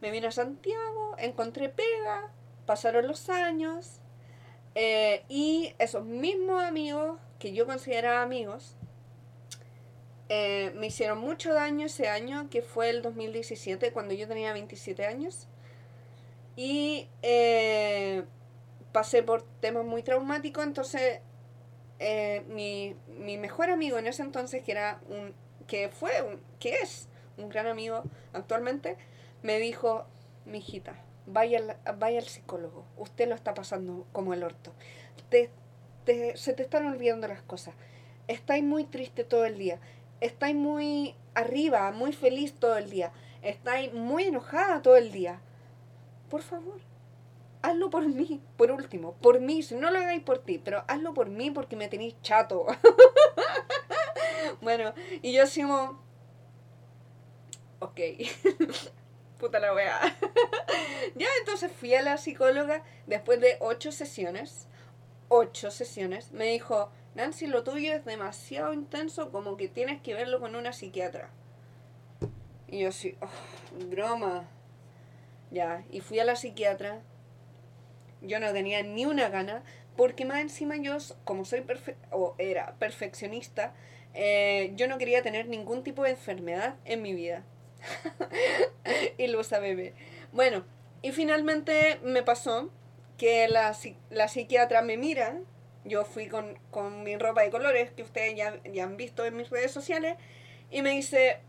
[0.02, 2.32] me vine a Santiago, encontré pega,
[2.66, 4.02] pasaron los años
[4.76, 8.76] y esos mismos amigos que yo consideraba amigos,
[10.30, 15.48] me hicieron mucho daño ese año, que fue el 2017, cuando yo tenía 27 años.
[16.56, 18.26] Y eh,
[18.92, 21.22] pasé por temas muy traumáticos, entonces
[22.00, 25.34] eh, mi, mi, mejor amigo en ese entonces, que era un,
[25.68, 27.08] que fue, un, que es
[27.38, 28.04] un gran amigo
[28.34, 28.98] actualmente,
[29.42, 30.06] me dijo,
[30.46, 31.02] mi hijita,
[31.32, 34.74] vaya al, vaya al psicólogo, usted lo está pasando como el orto,
[35.30, 35.50] te,
[36.06, 37.74] te, se te están olvidando las cosas,
[38.28, 39.80] estáis muy triste todo el día,
[40.22, 43.12] estáis muy arriba, muy feliz todo el día,
[43.42, 45.42] estáis muy enojada todo el día.
[46.30, 46.80] Por favor,
[47.62, 51.14] hazlo por mí, por último, por mí, si no lo hagáis por ti, pero hazlo
[51.14, 52.66] por mí porque me tenéis chato.
[54.62, 56.00] bueno, y yo así como,
[57.80, 58.00] ok,
[59.40, 60.00] puta la wea.
[61.16, 64.68] ya entonces fui a la psicóloga después de ocho sesiones,
[65.30, 70.40] ocho sesiones, me dijo, Nancy, lo tuyo es demasiado intenso como que tienes que verlo
[70.40, 71.32] con una psiquiatra.
[72.68, 74.48] Y yo así, oh, broma.
[75.50, 77.02] Ya, y fui a la psiquiatra.
[78.22, 79.64] Yo no tenía ni una gana,
[79.96, 81.66] porque más encima yo, como soy
[82.12, 83.74] o era perfeccionista,
[84.14, 87.44] eh, yo no quería tener ningún tipo de enfermedad en mi vida.
[89.18, 89.94] y lo bebé.
[90.32, 90.66] Bueno,
[91.02, 92.72] y finalmente me pasó
[93.18, 93.76] que la,
[94.10, 95.40] la psiquiatra me mira,
[95.86, 99.36] yo fui con, con, mi ropa de colores, que ustedes ya, ya han visto en
[99.36, 100.18] mis redes sociales,
[100.72, 101.40] y me dice,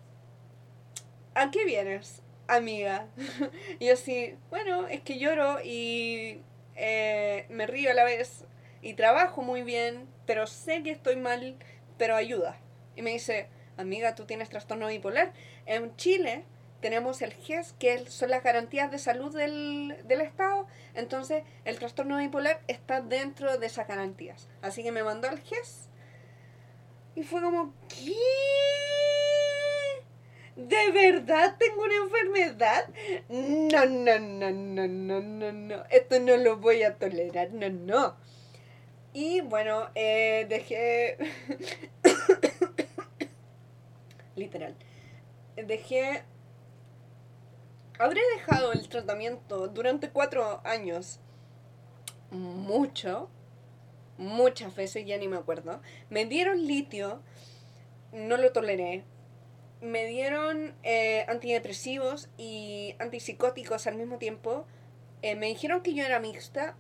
[1.35, 2.23] ¿a qué vienes?
[2.51, 3.07] amiga.
[3.79, 6.41] y yo así, bueno, es que lloro y
[6.77, 8.45] eh, me río a la vez
[8.83, 11.57] y trabajo muy bien, pero sé que estoy mal,
[11.99, 12.59] pero ayuda.
[12.97, 15.33] Y me dice, amiga, tú tienes trastorno bipolar.
[15.67, 16.45] En Chile
[16.81, 20.67] tenemos el GES, que son las garantías de salud del, del Estado.
[20.95, 24.49] Entonces, el trastorno bipolar está dentro de esas garantías.
[24.63, 25.89] Así que me mandó al GES.
[27.15, 28.15] Y fue como, ¿qué?
[30.57, 32.89] ¿De verdad tengo una enfermedad?
[33.29, 35.85] No, no, no, no, no, no, no.
[35.91, 38.17] Esto no lo voy a tolerar, no, no.
[39.13, 41.19] Y bueno, eh, dejé...
[44.37, 44.77] Literal.
[45.67, 46.25] Dejé...
[47.99, 51.21] Habré dejado el tratamiento durante cuatro años.
[52.31, 53.29] Mucho.
[54.17, 55.81] Muchas veces, ya ni me acuerdo.
[56.09, 57.23] Me dieron litio.
[58.13, 59.05] No lo toleré
[59.81, 64.67] me dieron eh, antidepresivos y antipsicóticos al mismo tiempo.
[65.23, 66.77] Eh, me dijeron que yo era mixta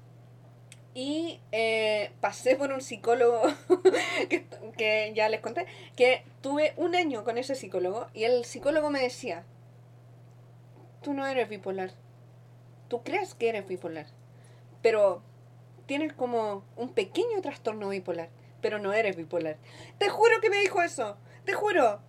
[0.94, 3.42] y eh, pasé por un psicólogo
[4.28, 5.66] que, que ya les conté,
[5.96, 9.44] que tuve un año con ese psicólogo y el psicólogo me decía,
[11.02, 11.92] tú no eres bipolar,
[12.88, 14.06] tú crees que eres bipolar,
[14.82, 15.22] pero
[15.86, 18.28] tienes como un pequeño trastorno bipolar,
[18.60, 19.56] pero no eres bipolar.
[19.98, 22.00] Te juro que me dijo eso, te juro.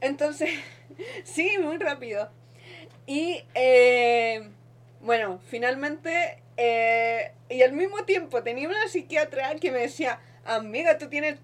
[0.00, 0.50] Entonces,
[1.24, 2.30] sí, muy rápido.
[3.06, 4.48] Y eh,
[5.00, 11.08] bueno, finalmente, eh, y al mismo tiempo tenía una psiquiatra que me decía, amiga, tú
[11.08, 11.38] tienes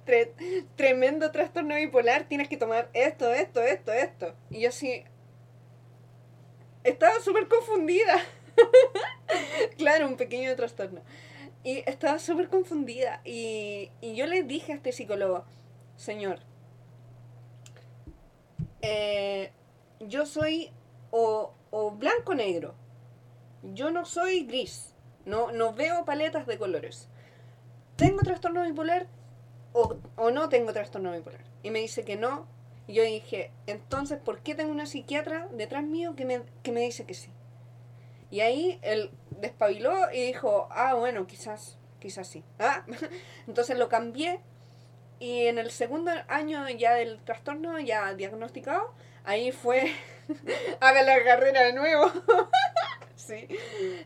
[0.77, 4.35] tremendo trastorno bipolar, tienes que tomar esto, esto, esto, esto.
[4.51, 5.05] Y yo así,
[6.85, 8.19] estaba súper confundida.
[9.79, 11.03] claro, un pequeño trastorno.
[11.63, 13.21] Y estaba súper confundida.
[13.25, 15.45] Y, y yo le dije a este psicólogo,
[15.97, 16.41] señor,
[18.83, 19.53] eh,
[20.01, 20.71] yo soy
[21.11, 22.75] o, o blanco negro.
[23.63, 24.90] Yo no soy gris.
[25.25, 27.09] No, no veo paletas de colores.
[27.97, 29.07] ¿Tengo trastorno bipolar
[29.73, 31.45] o, o no tengo trastorno bipolar?
[31.63, 32.47] Y me dice que no.
[32.87, 36.81] Y yo dije, entonces, ¿por qué tengo una psiquiatra detrás mío que me, que me
[36.81, 37.31] dice que sí?
[38.31, 42.45] Y ahí él despabiló y dijo, ah, bueno, quizás, quizás sí.
[42.59, 42.85] Ah,
[43.47, 44.41] entonces lo cambié
[45.21, 48.95] y en el segundo año ya del trastorno, ya diagnosticado,
[49.25, 49.93] ahí fue,
[50.81, 52.11] haga la carrera de nuevo.
[53.21, 53.49] Sí.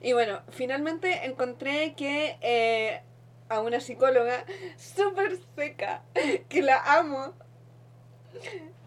[0.03, 3.01] Y bueno, finalmente encontré que eh,
[3.49, 4.45] a una psicóloga
[4.77, 6.03] súper seca,
[6.49, 7.35] que la amo,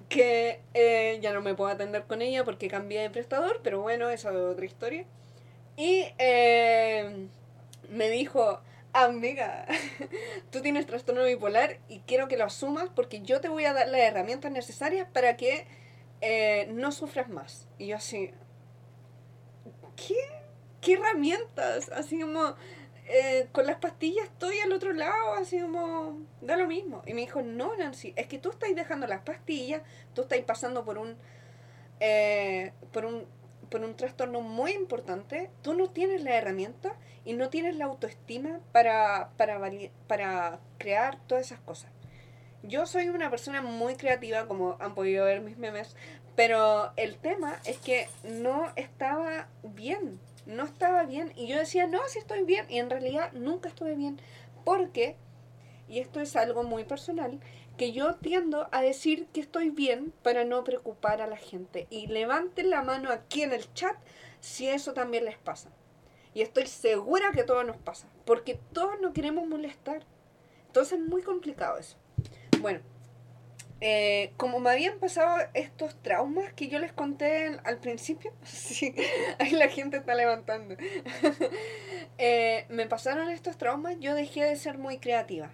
[0.09, 4.09] que eh, ya no me puedo atender con ella porque cambié de prestador, pero bueno,
[4.09, 5.05] esa es otra historia.
[5.75, 7.28] Y eh,
[7.89, 8.61] me dijo,
[8.93, 9.65] amiga,
[10.51, 13.88] tú tienes trastorno bipolar y quiero que lo asumas porque yo te voy a dar
[13.88, 15.67] las herramientas necesarias para que
[16.69, 17.67] no sufras más.
[17.78, 18.32] Y yo así,
[19.98, 20.16] ¿qué?
[20.80, 21.89] ¿Qué herramientas?
[21.89, 22.56] Así como,
[23.10, 27.02] eh, con las pastillas estoy al otro lado, así como, da lo mismo.
[27.06, 29.82] Y me dijo, no, Nancy, es que tú estás dejando las pastillas,
[30.14, 31.18] tú estás pasando por un,
[32.00, 33.26] eh, por un
[33.70, 36.95] por un trastorno muy importante, tú no tienes la herramienta
[37.26, 39.60] y no tienes la autoestima para, para,
[40.08, 41.91] para crear todas esas cosas.
[42.64, 45.95] Yo soy una persona muy creativa, como han podido ver mis memes,
[46.38, 51.34] pero el tema es que no estaba bien, no estaba bien.
[51.36, 54.22] Y yo decía, no, sí estoy bien, y en realidad nunca estuve bien,
[54.64, 55.16] porque,
[55.90, 57.40] y esto es algo muy personal,
[57.76, 61.88] que yo tiendo a decir que estoy bien para no preocupar a la gente.
[61.90, 63.98] Y levanten la mano aquí en el chat
[64.40, 65.72] si eso también les pasa.
[66.36, 70.06] Y estoy segura que todo nos pasa, porque todos no queremos molestar.
[70.68, 71.98] Entonces es muy complicado eso.
[72.62, 72.82] Bueno,
[73.80, 78.93] eh, como me habían pasado estos traumas que yo les conté al principio, sí,
[79.39, 80.75] ahí la gente está levantando.
[82.19, 85.51] Eh, me pasaron estos traumas, yo dejé de ser muy creativa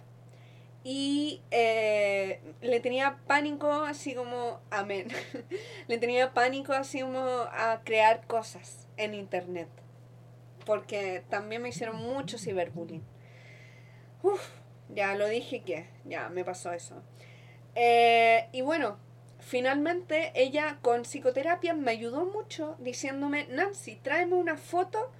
[0.84, 5.08] y eh, le tenía pánico así como, amén,
[5.88, 9.68] le tenía pánico así como a crear cosas en internet,
[10.66, 13.02] porque también me hicieron mucho ciberbullying.
[14.90, 17.02] Ya lo dije que, ya me pasó eso.
[17.74, 18.98] Eh, y bueno,
[19.40, 25.10] finalmente ella con psicoterapia me ayudó mucho diciéndome, Nancy, tráeme una foto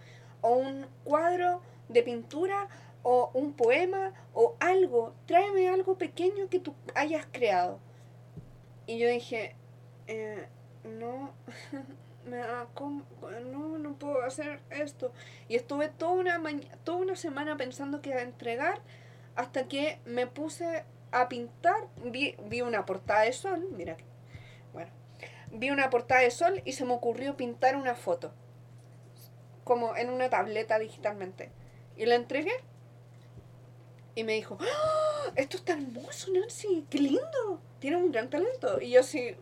[0.41, 2.69] o un cuadro de pintura
[3.03, 7.79] o un poema o algo, tráeme algo pequeño que tú hayas creado.
[8.87, 9.57] Y yo dije,
[10.07, 10.47] eh,
[10.85, 11.33] no,
[12.27, 12.41] me
[13.51, 15.13] no, no puedo hacer esto.
[15.49, 16.41] Y estuve toda una,
[16.85, 18.81] toda una semana pensando que iba a entregar
[19.37, 20.85] hasta que me puse
[21.15, 21.89] a pintar.
[22.05, 23.97] Vi, vi una portada de sol, mira,
[24.73, 24.91] bueno,
[25.51, 28.33] vi una portada de sol y se me ocurrió pintar una foto,
[29.63, 31.51] como en una tableta digitalmente.
[31.97, 32.53] Y la entregué
[34.15, 35.33] y me dijo, ¡Ah!
[35.37, 38.81] esto está hermoso, Nancy, qué lindo, tiene un gran talento.
[38.81, 39.37] Y yo así,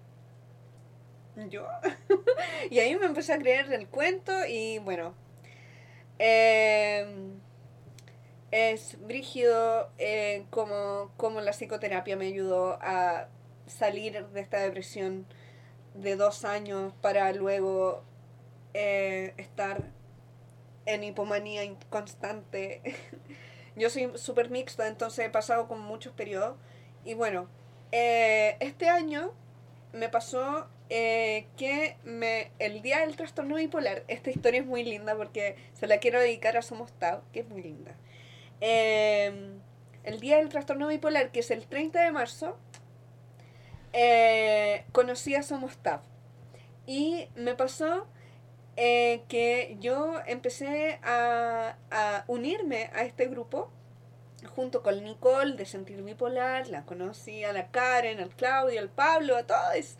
[1.49, 1.67] ¿yo?
[2.71, 5.15] y ahí me empecé a creer el cuento y bueno,
[6.19, 7.41] em,
[8.53, 13.29] es brígido eh, como, como la psicoterapia me ayudó a
[13.67, 15.27] salir de esta depresión
[15.95, 18.05] de dos años para luego
[18.75, 19.83] eh, estar
[20.87, 22.83] en hipomanía constante.
[23.77, 26.57] Yo soy súper mixta, entonces he pasado con muchos periodos.
[27.05, 27.49] Y bueno,
[27.91, 29.33] eh, este año
[29.93, 35.17] me pasó eh, que me, el día del trastorno bipolar, esta historia es muy linda
[35.17, 37.95] porque se la quiero dedicar a Somos Tao, que es muy linda.
[38.65, 39.61] Em,
[40.05, 42.57] el día del trastorno bipolar, que es el 30 de marzo,
[43.93, 46.03] eh, conocí a Somos Tab.
[46.87, 48.07] Y me pasó
[48.77, 53.73] eh, que yo empecé a, a unirme a este grupo
[54.55, 59.37] junto con Nicole de Sentir Bipolar, la conocí a la Karen, al Claudio, al Pablo,
[59.37, 59.97] a todos.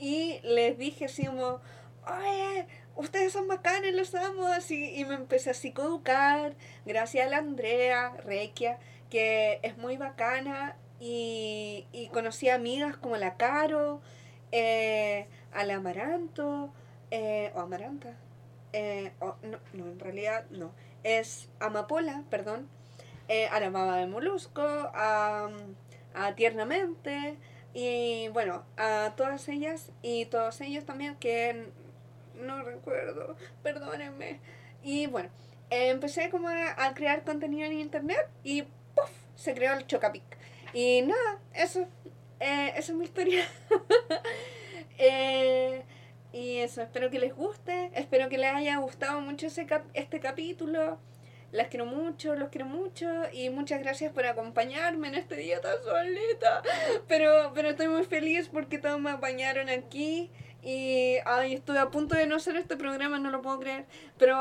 [0.00, 1.60] Y les dije así como,
[2.04, 2.66] oye,
[2.96, 4.46] ustedes son bacanes, los amo.
[4.46, 6.54] Así, y me empecé a psicoeducar,
[6.86, 8.78] gracias a la Andrea Requia,
[9.10, 10.76] que es muy bacana.
[11.00, 14.00] Y, y conocí amigas como la Caro,
[14.52, 16.72] eh, al Amaranto,
[17.10, 18.16] eh, o Amaranta.
[18.72, 19.36] Eh, no,
[19.72, 20.72] no, en realidad no.
[21.02, 22.68] Es Amapola, perdón
[23.28, 25.48] eh, a la mamá de Molusco, a,
[26.14, 27.36] a Tiernamente,
[27.74, 31.70] y bueno, a todas ellas y todos ellos también que
[32.42, 34.40] no recuerdo, perdónenme.
[34.82, 35.30] Y bueno,
[35.70, 39.10] empecé como a, crear contenido en internet y ¡puff!
[39.34, 40.22] se creó el Chocapic.
[40.72, 41.86] Y nada, eso,
[42.40, 43.44] eh, es mi historia.
[44.98, 45.82] eh,
[46.32, 50.98] y eso, espero que les guste, espero que les haya gustado mucho ese este capítulo.
[51.52, 55.82] Las quiero mucho, los quiero mucho y muchas gracias por acompañarme en este día tan
[55.84, 56.62] solita.
[57.06, 60.30] Pero, pero estoy muy feliz porque todos me apañaron aquí
[60.62, 63.84] y ay, estuve a punto de no hacer este programa, no lo puedo creer.
[64.16, 64.38] Pero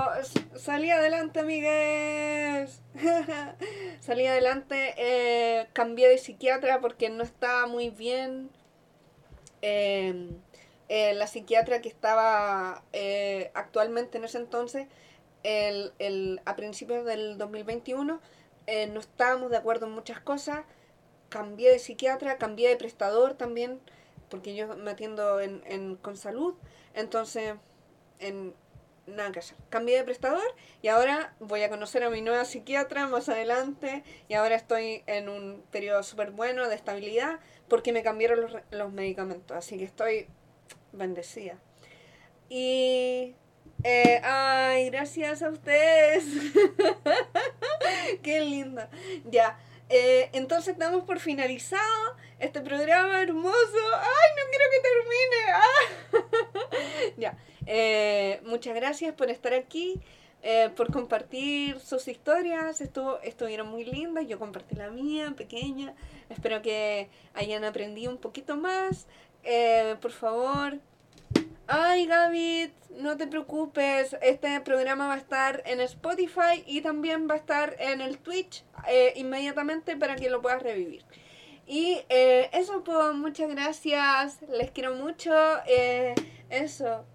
[0.56, 2.82] salí adelante, amigues.
[4.00, 8.52] salí adelante, eh, cambié de psiquiatra porque no estaba muy bien.
[9.62, 10.30] Em,
[10.88, 14.88] eh, la psiquiatra que estaba eh, actualmente en ese entonces
[15.44, 18.20] el, el, a principios del 2021
[18.68, 20.66] eh, no estábamos de acuerdo en muchas cosas.
[21.30, 23.80] Cambié de psiquiatra, cambié de prestador también,
[24.30, 26.56] porque yo me atiendo en, en, con salud.
[26.94, 27.56] Entonces,
[28.20, 28.54] en,
[29.08, 29.58] nada que hacer.
[29.70, 30.44] Cambié de prestador
[30.82, 34.04] y ahora voy a conocer a mi nueva psiquiatra más adelante.
[34.28, 38.92] Y ahora estoy en un periodo súper bueno de estabilidad porque me cambiaron los, los
[38.92, 39.58] medicamentos.
[39.58, 40.28] Así que estoy
[40.92, 41.58] bendecida.
[42.50, 43.36] Y
[43.84, 46.24] eh, ay, gracias a ustedes.
[48.24, 48.82] Qué lindo.
[49.30, 49.58] Ya.
[49.90, 53.78] Eh, entonces damos por finalizado este programa hermoso.
[53.96, 55.52] ¡Ay, no quiero que termine!
[55.54, 55.86] Ah.
[57.18, 57.38] ya.
[57.66, 60.02] Eh, muchas gracias por estar aquí,
[60.76, 62.82] por compartir sus historias.
[62.82, 64.28] Estuvo, estuvieron muy lindas.
[64.28, 65.94] Yo compartí la mía, pequeña.
[66.30, 69.08] Espero que hayan aprendido un poquito más.
[70.02, 70.80] por favor,
[71.74, 74.18] Ay, Gaby, no te preocupes.
[74.22, 78.66] Este programa va a estar en Spotify y también va a estar en el Twitch
[78.90, 81.06] eh, inmediatamente para que lo puedas revivir.
[81.66, 84.42] Y eh, eso, pues, muchas gracias.
[84.50, 85.32] Les quiero mucho.
[85.66, 86.14] Eh,
[86.50, 87.06] eso.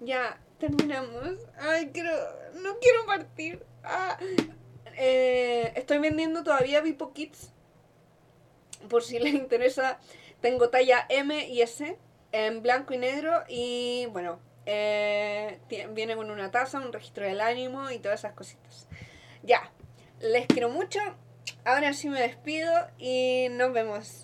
[0.00, 1.38] Ya, terminamos.
[1.58, 2.12] Ay, quiero.
[2.60, 3.64] No quiero partir.
[3.84, 4.18] Ah.
[4.98, 7.52] estoy vendiendo todavía Vipo Kids.
[8.90, 9.98] Por si les interesa.
[10.42, 11.96] Tengo talla M y S
[12.34, 15.60] en blanco y negro y bueno, eh,
[15.92, 18.88] viene con una taza, un registro del ánimo y todas esas cositas.
[19.44, 19.70] Ya,
[20.20, 20.98] les quiero mucho.
[21.64, 24.23] Ahora sí me despido y nos vemos.